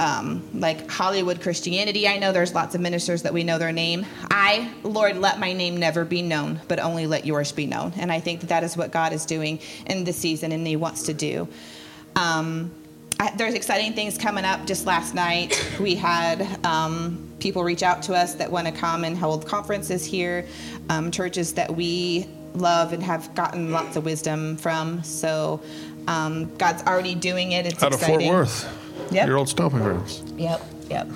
[0.00, 2.08] um, like Hollywood Christianity.
[2.08, 4.06] I know there's lots of ministers that we know their name.
[4.30, 7.92] I, Lord, let my name never be known, but only let yours be known.
[7.98, 10.74] And I think that, that is what God is doing in this season and He
[10.74, 11.46] wants to do.
[12.16, 12.70] Um,
[13.20, 14.66] I, there's exciting things coming up.
[14.66, 19.04] Just last night, we had um, people reach out to us that want to come
[19.04, 20.46] and hold conferences here,
[20.88, 25.04] um, churches that we love and have gotten lots of wisdom from.
[25.04, 25.60] So
[26.08, 27.66] um, God's already doing it.
[27.66, 28.28] It's Out of exciting.
[28.28, 28.79] Fort Worth,
[29.10, 29.26] Yep.
[29.26, 30.22] your old stomping grounds.
[30.36, 31.08] Yep, yep.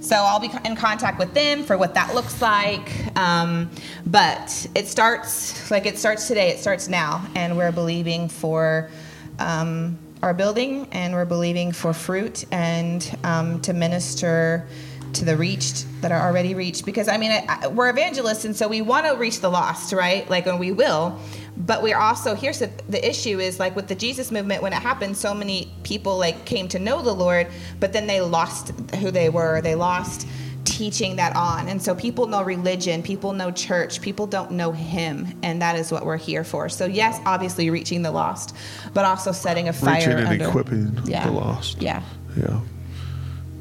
[0.00, 3.16] So I'll be in contact with them for what that looks like.
[3.18, 3.70] Um,
[4.06, 6.48] but it starts like it starts today.
[6.48, 8.90] It starts now, and we're believing for
[9.38, 14.66] um, our building, and we're believing for fruit and um, to minister
[15.12, 16.86] to the reached that are already reached.
[16.86, 19.92] Because I mean, I, I, we're evangelists, and so we want to reach the lost,
[19.92, 20.28] right?
[20.30, 21.18] Like, and we will.
[21.66, 24.82] But we're also here's the, the issue is like with the Jesus movement when it
[24.82, 27.48] happened, so many people like came to know the Lord,
[27.80, 29.60] but then they lost who they were.
[29.60, 30.26] They lost
[30.64, 31.68] teaching that on.
[31.68, 35.90] And so people know religion, people know church, people don't know him, and that is
[35.92, 36.68] what we're here for.
[36.68, 38.54] So yes, obviously reaching the lost,
[38.94, 41.26] but also setting a fire Reaching and under- equipping Yeah.
[41.26, 41.80] the lost.
[41.82, 42.02] Yeah.
[42.36, 42.60] Yeah.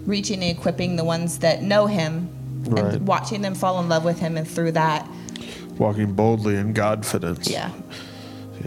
[0.06, 2.30] Reaching and equipping the ones that know him
[2.66, 2.94] Right.
[2.96, 5.08] and watching them fall in love with him and through that.
[5.80, 7.50] Walking boldly in Godfidence.
[7.50, 7.72] Yeah.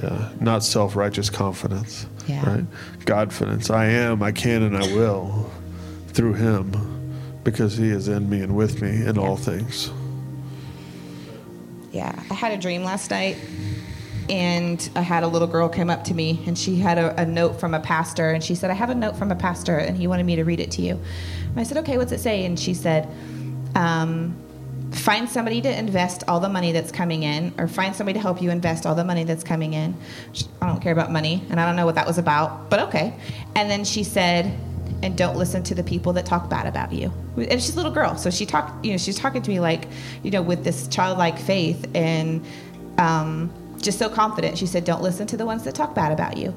[0.03, 0.31] Yeah.
[0.41, 2.07] Not self righteous confidence.
[2.27, 2.49] Yeah.
[2.49, 2.65] Right?
[3.05, 3.71] Godfidence.
[3.71, 5.51] I am, I can, and I will
[6.09, 6.73] through Him
[7.45, 9.93] because He is in me and with me in all things.
[11.93, 13.37] Yeah, I had a dream last night,
[14.31, 17.27] and I had a little girl come up to me, and she had a, a
[17.27, 19.95] note from a pastor, and she said, "I have a note from a pastor, and
[19.97, 20.99] he wanted me to read it to you."
[21.51, 23.09] And I said, "Okay, what's it say?" And she said,
[23.75, 24.35] um,
[24.93, 28.41] "Find somebody to invest all the money that's coming in, or find somebody to help
[28.41, 29.97] you invest all the money that's coming in."
[30.61, 33.15] I don't care about money, and I don't know what that was about, but okay.
[33.57, 34.57] And then she said,
[35.03, 37.13] and don't listen to the people that talk bad about you.
[37.37, 38.85] And she's a little girl, so she talked.
[38.85, 39.89] You know, she's talking to me like,
[40.23, 42.45] you know, with this childlike faith and
[42.99, 44.57] um, just so confident.
[44.57, 46.55] She said, "Don't listen to the ones that talk bad about you."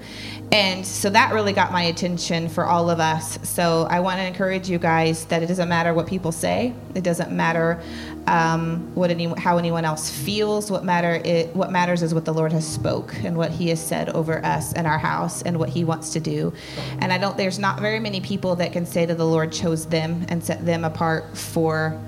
[0.51, 3.39] And so that really got my attention for all of us.
[3.43, 6.73] So I want to encourage you guys that it doesn't matter what people say.
[6.93, 7.81] It doesn't matter
[8.27, 10.71] um, what any how anyone else feels.
[10.71, 13.85] What matter it what matters is what the Lord has spoke and what He has
[13.85, 16.53] said over us and our house and what He wants to do.
[16.99, 17.37] And I don't.
[17.37, 20.65] There's not very many people that can say that the Lord chose them and set
[20.65, 21.99] them apart for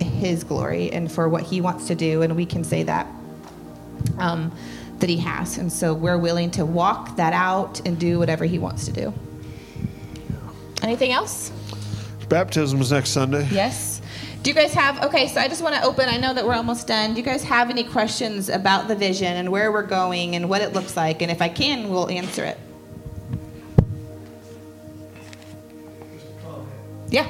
[0.00, 2.22] His glory and for what He wants to do.
[2.22, 3.06] And we can say that
[4.18, 4.52] um,
[4.98, 5.58] that He has.
[5.58, 9.12] And so we're willing to walk that out and do whatever He wants to do.
[10.82, 11.50] Anything else?
[12.28, 13.48] Baptism is next Sunday.
[13.50, 14.02] Yes.
[14.42, 16.54] Do you guys have, okay, so I just want to open, I know that we're
[16.54, 17.14] almost done.
[17.14, 20.60] Do you guys have any questions about the vision and where we're going and what
[20.60, 21.22] it looks like?
[21.22, 22.58] And if I can, we'll answer it.
[26.12, 26.68] Just a comment.
[27.08, 27.26] Yeah.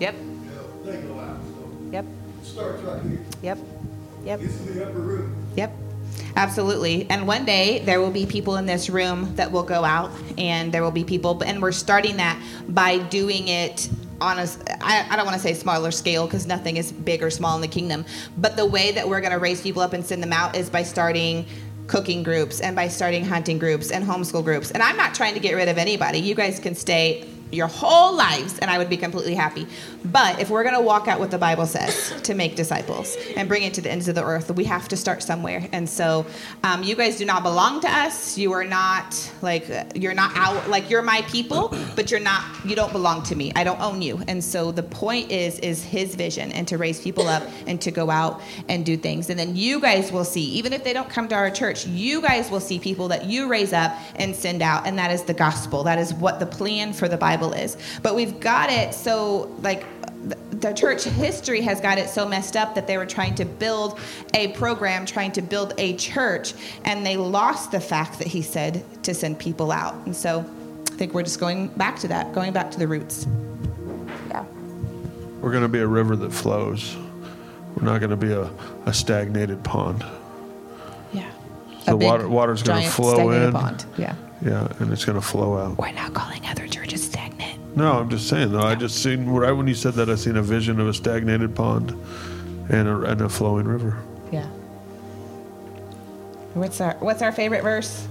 [0.00, 0.14] Yep.
[0.14, 0.50] Yeah,
[0.84, 1.02] they.
[1.02, 2.04] So yep.
[2.42, 3.24] Starts right here.
[3.42, 3.58] Yep.
[4.24, 4.40] Yep.
[4.40, 5.46] This is the upper room.
[5.56, 5.72] Yep.
[6.36, 7.08] Absolutely.
[7.10, 10.72] And one day there will be people in this room that will go out, and
[10.72, 13.88] there will be people, and we're starting that by doing it
[14.20, 14.46] on a,
[14.80, 17.60] I, I don't want to say smaller scale because nothing is big or small in
[17.60, 18.04] the kingdom,
[18.36, 20.68] but the way that we're going to raise people up and send them out is
[20.68, 21.46] by starting
[21.86, 24.70] cooking groups and by starting hunting groups and homeschool groups.
[24.72, 26.18] And I'm not trying to get rid of anybody.
[26.18, 29.66] You guys can stay your whole lives and I would be completely happy.
[30.04, 33.48] But if we're going to walk out what the Bible says to make disciples and
[33.48, 35.68] bring it to the ends of the earth, we have to start somewhere.
[35.72, 36.26] And so
[36.62, 38.36] um, you guys do not belong to us.
[38.36, 42.76] You are not like, you're not out, like you're my people, but you're not, you
[42.76, 43.52] don't belong to me.
[43.54, 44.22] I don't own you.
[44.28, 47.90] And so the point is, is his vision and to raise people up and to
[47.90, 49.30] go out and do things.
[49.30, 52.20] And then you guys will see, even if they don't come to our church, you
[52.20, 54.86] guys will see people that you raise up and send out.
[54.86, 55.84] And that is the gospel.
[55.84, 57.76] That is what the plan for the Bible is.
[58.02, 59.84] But we've got it so, like,
[60.28, 63.44] the- the church history has got it so messed up that they were trying to
[63.44, 63.98] build
[64.34, 66.52] a program, trying to build a church,
[66.84, 69.94] and they lost the fact that he said to send people out.
[70.06, 70.44] And so
[70.88, 73.26] I think we're just going back to that, going back to the roots.
[74.28, 74.44] Yeah.
[75.40, 76.96] We're going to be a river that flows.
[77.76, 78.50] We're not going to be a,
[78.86, 80.04] a stagnated pond.
[81.12, 81.30] Yeah.
[81.84, 83.52] The A big, water- water's gonna giant flow in.
[83.52, 83.84] Pond.
[83.96, 84.14] Yeah.
[84.44, 85.78] Yeah, and it's going to flow out.
[85.78, 87.07] We're not calling other churches stagnant.
[87.76, 88.62] No, I'm just saying though.
[88.62, 91.54] I just seen right when you said that, I seen a vision of a stagnated
[91.54, 91.90] pond
[92.68, 93.96] and a, and a flowing river.
[94.32, 94.46] Yeah.
[96.54, 98.08] What's our What's our favorite verse?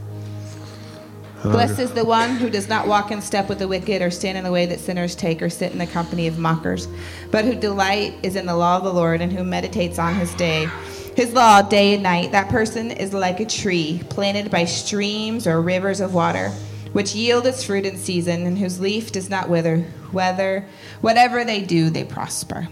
[1.43, 4.09] Uh, Blessed is the one who does not walk in step with the wicked, or
[4.09, 6.87] stand in the way that sinners take, or sit in the company of mockers,
[7.29, 10.33] but who delight is in the law of the Lord, and who meditates on his
[10.33, 10.67] day,
[11.15, 12.31] his law day and night.
[12.31, 16.51] That person is like a tree planted by streams or rivers of water,
[16.97, 19.81] which yield its fruit in season, and whose leaf does not wither.
[20.11, 20.65] Whether
[21.01, 22.69] whatever they do, they prosper.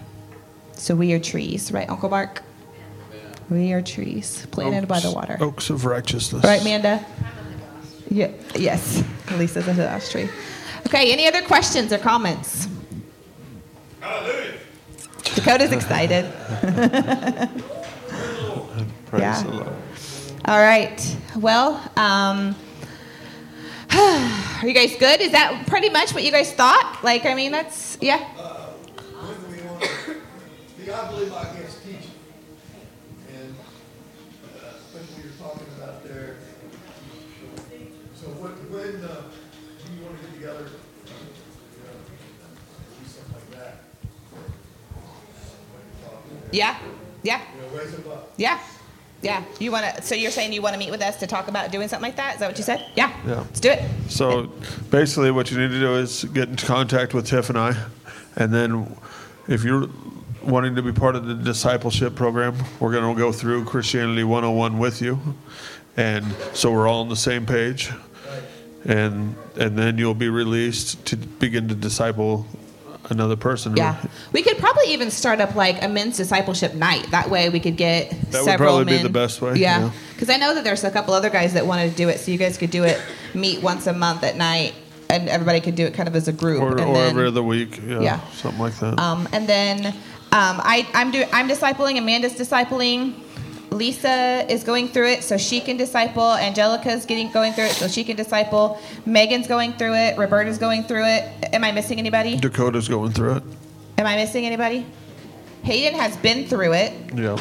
[0.73, 2.41] So we are trees, right, Uncle Mark?
[3.51, 5.37] We are trees planted by the water.
[5.39, 6.43] Oaks of righteousness.
[6.43, 7.05] Right, Amanda?
[8.09, 9.03] Yeah, yes.
[9.37, 10.27] Lisa's into that tree.
[10.87, 12.67] Okay, any other questions or comments?
[13.99, 14.53] Hallelujah.
[15.35, 16.25] Dakota's excited.
[19.05, 19.43] Praise Yeah.
[19.43, 19.69] the Lord.
[20.45, 21.17] All right.
[21.35, 22.55] Well, um,
[24.61, 25.21] are you guys good?
[25.21, 26.99] Is that pretty much what you guys thought?
[27.01, 28.19] Like, I mean, that's, yeah.
[28.19, 32.11] When we want see, I believe I against teaching.
[33.33, 33.55] And,
[34.43, 36.35] uh, when we were talking about there,
[38.15, 39.21] so what, when, uh,
[39.95, 40.65] you want to get together?
[40.65, 41.91] uh,
[42.99, 43.77] Do something like that?
[46.51, 46.77] Yeah.
[47.23, 47.41] Yeah.
[47.55, 48.33] You know, raise them up.
[48.35, 48.59] Yeah.
[49.25, 49.43] Yeah.
[49.59, 51.71] You want to, so you're saying you want to meet with us to talk about
[51.71, 52.35] doing something like that?
[52.35, 52.85] Is that what you said?
[52.95, 53.11] Yeah.
[53.25, 53.39] Yeah.
[53.39, 53.83] Let's do it.
[54.07, 54.51] So
[54.91, 57.75] basically, what you need to do is get in contact with Tiff and I,
[58.35, 58.95] and then
[59.47, 59.89] if you're
[60.43, 64.77] wanting to be part of the discipleship program, we're going to go through Christianity 101
[64.77, 65.19] with you,
[65.97, 66.23] and
[66.53, 67.91] so we're all on the same page,
[68.85, 72.45] and and then you'll be released to begin to disciple
[73.09, 73.75] another person.
[73.75, 74.01] Yeah.
[74.33, 77.09] We could probably even start up like a men's discipleship night.
[77.11, 79.79] That way we could get That would several probably be the best way, Yeah.
[79.85, 79.91] yeah.
[80.13, 82.31] Because I know that there's a couple other guys that wanted to do it, so
[82.31, 83.01] you guys could do it,
[83.33, 84.73] meet once a month at night,
[85.09, 86.61] and everybody could do it kind of as a group.
[86.61, 88.19] Or, and or then, every other week, yeah, Yeah.
[88.31, 88.97] something like that.
[88.99, 89.93] Um, and then um,
[90.31, 91.97] I, I'm do, I'm discipling.
[91.97, 93.13] Amanda's discipling.
[93.75, 96.33] Lisa is going through it, so she can disciple.
[96.33, 98.79] Angelica's getting going through it, so she can disciple.
[99.05, 100.17] Megan's going through it.
[100.17, 101.53] Roberta's going through it.
[101.53, 102.37] Am I missing anybody?
[102.37, 103.43] Dakota's going through it.
[103.97, 104.85] Am I missing anybody?
[105.63, 106.93] Hayden has been through it.
[107.13, 107.39] Yeah.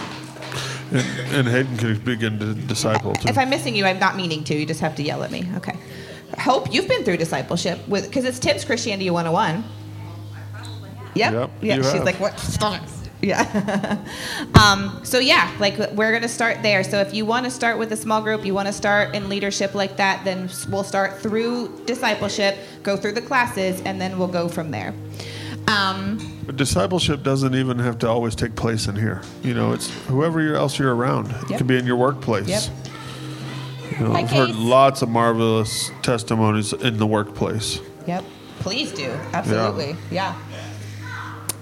[0.92, 3.28] And, and Hayden can begin to disciple too.
[3.28, 4.54] If I'm missing you, I'm not meaning to.
[4.54, 5.48] You just have to yell at me.
[5.56, 5.76] Okay.
[6.38, 9.64] Hope you've been through discipleship with because it's Tim's Christianity 101.
[11.14, 11.32] Yep.
[11.32, 11.76] Yep, yeah.
[11.76, 12.04] you She's have.
[12.04, 12.38] like, what?
[13.22, 14.04] Yeah.
[14.62, 16.84] um, so yeah, like we're gonna start there.
[16.84, 19.28] So if you want to start with a small group, you want to start in
[19.28, 24.28] leadership like that, then we'll start through discipleship, go through the classes, and then we'll
[24.28, 24.92] go from there.
[25.68, 29.22] Um, But discipleship doesn't even have to always take place in here.
[29.42, 31.30] You know, it's whoever you're- else you're around.
[31.30, 31.58] It Yep.
[31.58, 32.46] could be in your workplace.
[32.48, 32.62] Yep.
[33.98, 37.80] You know, I've heard lots of marvelous testimonies in the workplace.
[38.06, 38.24] Yep.
[38.60, 39.10] Please do.
[39.32, 39.96] Absolutely.
[40.10, 40.34] Yeah.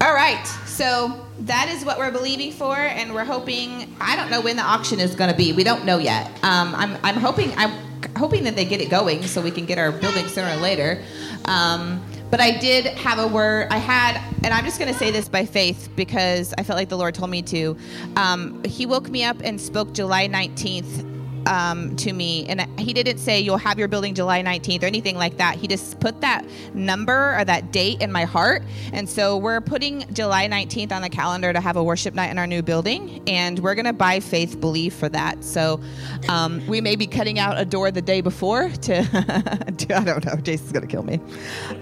[0.03, 0.45] All right.
[0.67, 3.95] So that is what we're believing for, and we're hoping.
[4.01, 5.53] I don't know when the auction is going to be.
[5.53, 6.27] We don't know yet.
[6.43, 7.53] Um, I'm, I'm hoping.
[7.57, 7.71] I'm
[8.17, 11.01] hoping that they get it going so we can get our building sooner or later.
[11.45, 13.69] Um, but I did have a word.
[13.71, 16.89] I had, and I'm just going to say this by faith because I felt like
[16.89, 17.77] the Lord told me to.
[18.17, 21.12] Um, he woke me up and spoke July 19th
[21.47, 25.17] um, to me, and he didn't say you'll have your building July 19th or anything
[25.17, 25.57] like that.
[25.57, 28.63] He just put that number or that date in my heart,
[28.93, 32.39] and so we're putting July 19th on the calendar to have a worship night in
[32.39, 35.43] our new building, and we're gonna buy faith believe for that.
[35.45, 35.81] So
[36.29, 39.67] um, we may be cutting out a door the day before to.
[39.95, 40.37] I don't know.
[40.37, 41.21] Jason's gonna kill me.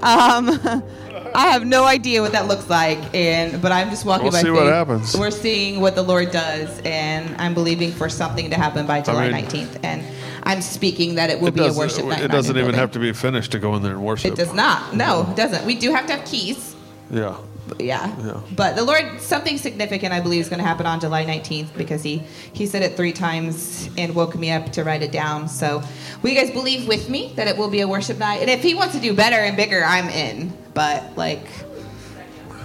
[0.02, 0.48] Um,
[1.34, 4.38] I have no idea what that looks like, and but I'm just walking We'll by
[4.40, 4.54] see faith.
[4.54, 5.16] what happens.
[5.16, 9.30] We're seeing what the Lord does, and I'm believing for something to happen by July
[9.30, 9.78] mean- 19th.
[9.84, 10.02] And
[10.42, 12.22] I'm speaking that it will It be a worship night.
[12.22, 12.80] it doesn't even building.
[12.80, 14.32] have to be finished to go in there and worship.
[14.32, 14.94] It does not.
[14.96, 15.64] No, it doesn't.
[15.64, 16.74] We do have to have keys.
[17.10, 17.34] Yeah.
[17.78, 18.10] Yeah.
[18.24, 18.40] Yeah.
[18.56, 22.02] But the Lord, something significant, I believe, is going to happen on July 19th because
[22.02, 22.22] he
[22.52, 25.48] he said it three times and woke me up to write it down.
[25.48, 25.80] So,
[26.20, 28.40] will you guys believe with me that it will be a worship night?
[28.40, 30.52] And if he wants to do better and bigger, I'm in.
[30.74, 31.46] But like,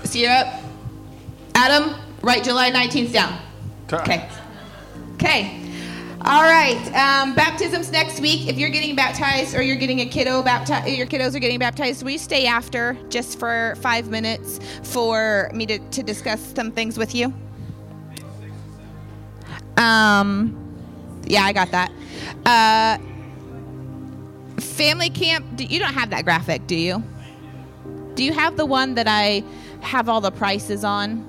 [0.03, 0.61] see you up,
[1.55, 1.95] Adam.
[2.21, 3.39] Write July 19th down.
[3.91, 4.27] Okay.
[5.15, 5.61] Okay.
[6.21, 6.77] All right.
[6.95, 8.47] Um, baptisms next week.
[8.47, 12.03] If you're getting baptized or you're getting a kiddo baptized, your kiddos are getting baptized,
[12.03, 17.13] we stay after just for five minutes for me to, to discuss some things with
[17.13, 17.31] you.
[19.77, 20.57] Um,
[21.27, 21.91] yeah, I got that.
[22.45, 22.97] Uh,
[24.61, 25.45] family camp.
[25.55, 27.03] do- You don't have that graphic, do you?
[28.15, 29.43] Do you have the one that I
[29.81, 31.23] have all the prices on?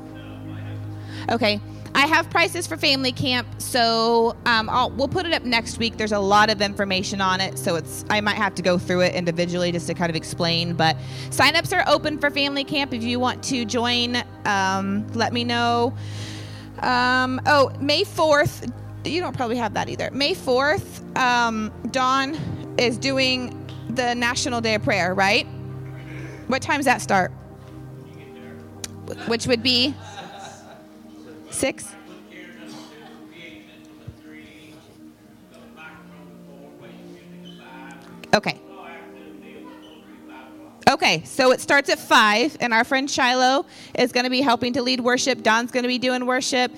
[1.31, 1.61] Okay.
[1.97, 5.97] I have prices for family camp, so um, we'll put it up next week.
[5.97, 9.01] There's a lot of information on it, so it's I might have to go through
[9.01, 10.75] it individually just to kind of explain.
[10.75, 10.99] But
[11.31, 12.93] signups are open for family camp.
[12.93, 15.95] If you want to join, um, let me know.
[16.81, 18.71] Um, oh, May 4th.
[19.07, 20.11] You don't probably have that either.
[20.13, 22.37] May 4th, um, Dawn
[22.77, 25.47] is doing the National Day of Prayer, right?
[26.47, 27.33] What time does that start?
[29.27, 29.95] Which would be
[31.51, 31.93] six?
[38.35, 38.61] Okay.
[40.89, 43.67] Okay, so it starts at five, and our friend Shiloh
[43.99, 45.43] is going to be helping to lead worship.
[45.43, 46.73] Don's going to be doing worship,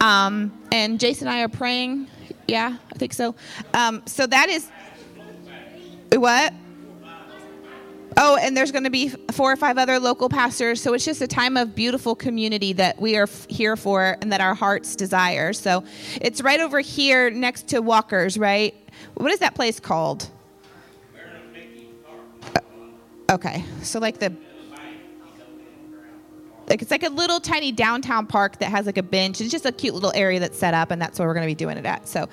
[0.00, 2.08] um, and Jason and I are praying.
[2.48, 3.36] Yeah, I think so.
[3.72, 4.68] Um, so that is
[6.12, 6.52] what?
[8.16, 10.80] Oh, and there's going to be four or five other local pastors.
[10.82, 14.32] So it's just a time of beautiful community that we are f- here for and
[14.32, 15.52] that our hearts desire.
[15.52, 15.84] So
[16.20, 18.74] it's right over here next to Walker's, right?
[19.14, 20.28] What is that place called?
[22.54, 24.32] Uh, okay, so like the
[26.68, 29.40] like it's like a little tiny downtown park that has like a bench.
[29.40, 31.50] It's just a cute little area that's set up, and that's where we're going to
[31.50, 32.08] be doing it at.
[32.08, 32.28] So,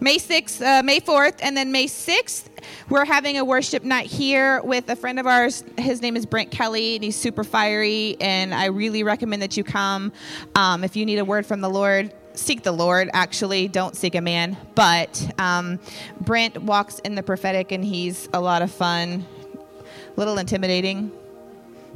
[0.00, 2.50] May sixth, uh, May fourth, and then May sixth,
[2.88, 5.64] we're having a worship night here with a friend of ours.
[5.78, 8.16] His name is Brent Kelly, and he's super fiery.
[8.20, 10.12] And I really recommend that you come.
[10.54, 13.10] Um, if you need a word from the Lord, seek the Lord.
[13.12, 14.56] Actually, don't seek a man.
[14.74, 15.78] But um,
[16.20, 19.26] Brent walks in the prophetic, and he's a lot of fun.
[19.54, 21.12] A little intimidating.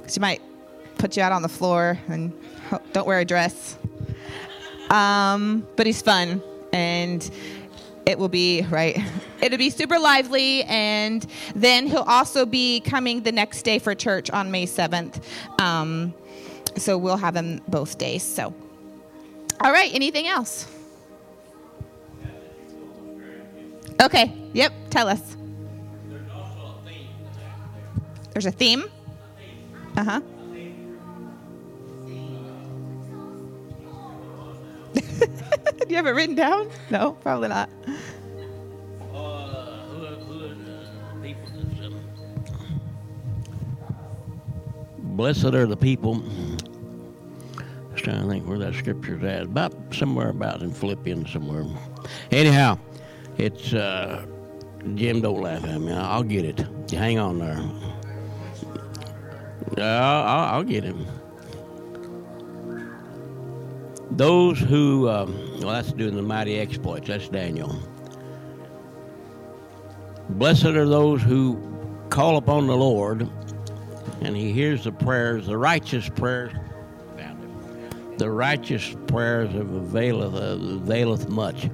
[0.08, 0.40] She might
[0.98, 2.32] put you out on the floor and
[2.92, 3.78] don't wear a dress.
[4.90, 6.42] Um, but he's fun
[6.72, 7.30] and
[8.08, 8.98] it will be right.
[9.42, 11.24] It'll be super lively, and
[11.54, 15.24] then he'll also be coming the next day for church on May seventh.
[15.60, 16.12] Um,
[16.76, 18.22] so we'll have him both days.
[18.22, 18.54] So,
[19.60, 19.94] all right.
[19.94, 20.66] Anything else?
[24.00, 24.32] Okay.
[24.54, 24.72] Yep.
[24.90, 25.36] Tell us.
[28.32, 28.84] There's a theme.
[29.96, 30.20] Uh
[35.00, 36.70] Do you have it written down?
[36.90, 37.70] No, probably not.
[39.10, 41.48] Who are the people
[44.98, 46.22] Blessed the people.
[47.96, 49.42] Trying to think where that scripture's at.
[49.42, 51.64] About somewhere about in Philippians somewhere.
[52.30, 52.78] Anyhow,
[53.36, 54.24] it's uh,
[54.94, 55.20] Jim.
[55.20, 55.92] Don't laugh at me.
[55.92, 56.64] I'll get it.
[56.90, 57.58] Hang on there.
[59.76, 61.04] Uh, I'll, I'll get him.
[64.10, 67.08] Those who, um, well, that's doing the mighty exploits.
[67.08, 67.74] That's Daniel.
[70.30, 71.60] Blessed are those who
[72.08, 73.28] call upon the Lord,
[74.20, 76.52] and He hears the prayers, the righteous prayers.
[78.16, 81.70] The righteous prayers of availeth, uh, availeth much.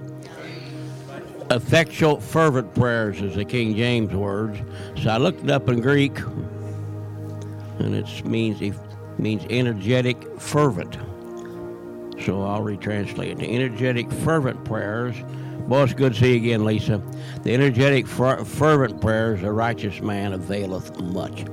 [1.50, 4.58] Effectual, fervent prayers is the King James words.
[5.02, 6.18] So I looked it up in Greek,
[7.78, 8.60] and it means
[9.16, 10.98] means energetic, fervent.
[12.22, 13.38] So I'll retranslate it.
[13.38, 15.16] The energetic, fervent prayers.
[15.68, 17.02] Boy, it's good to see you again, Lisa.
[17.42, 21.44] The energetic, fer- fervent prayers of a righteous man availeth much.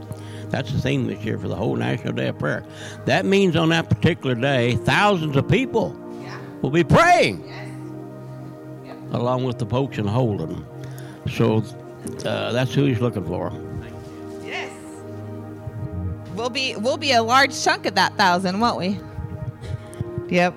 [0.50, 2.66] That's the theme this year for the whole National Day of Prayer.
[3.06, 5.92] That means on that particular day, thousands of people
[6.62, 7.50] will be praying.
[9.14, 10.66] along with the Pokes and Holden.
[11.30, 11.64] So
[12.26, 13.52] uh, that's who he's looking for.
[14.46, 14.72] Yes.
[16.36, 19.00] We'll be we'll be a large chunk of that thousand, won't we?
[20.32, 20.56] Yep.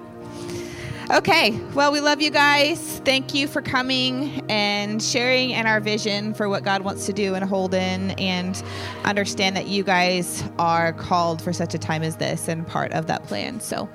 [1.11, 1.51] Okay.
[1.75, 3.01] Well, we love you guys.
[3.05, 7.35] Thank you for coming and sharing in our vision for what God wants to do
[7.35, 8.63] and hold in Holden and
[9.05, 13.09] understand that you guys are called for such a time as this and part of
[13.09, 13.61] that plan.
[13.61, 13.89] So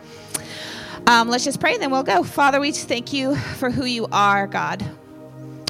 [1.07, 2.23] um, let's just pray and then we'll go.
[2.23, 4.85] Father, we thank you for who you are, God.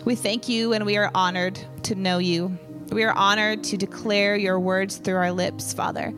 [0.06, 2.58] We thank you and we are honored to know you.
[2.92, 6.14] We are honored to declare your words through our lips, Father.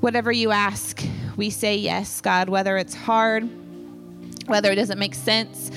[0.00, 1.04] Whatever you ask,
[1.36, 3.48] we say yes, God, whether it's hard,
[4.46, 5.70] whether it doesn't make sense,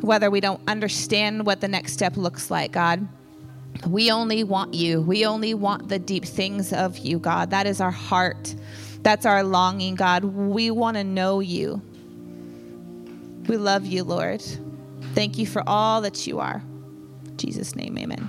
[0.00, 3.06] whether we don't understand what the next step looks like, God.
[3.86, 5.02] We only want you.
[5.02, 7.50] We only want the deep things of you, God.
[7.50, 8.54] That is our heart.
[9.02, 10.24] That's our longing, God.
[10.24, 11.82] We want to know you.
[13.46, 14.42] We love you, Lord.
[15.14, 16.62] Thank you for all that you are.
[17.26, 18.28] In Jesus' name, amen.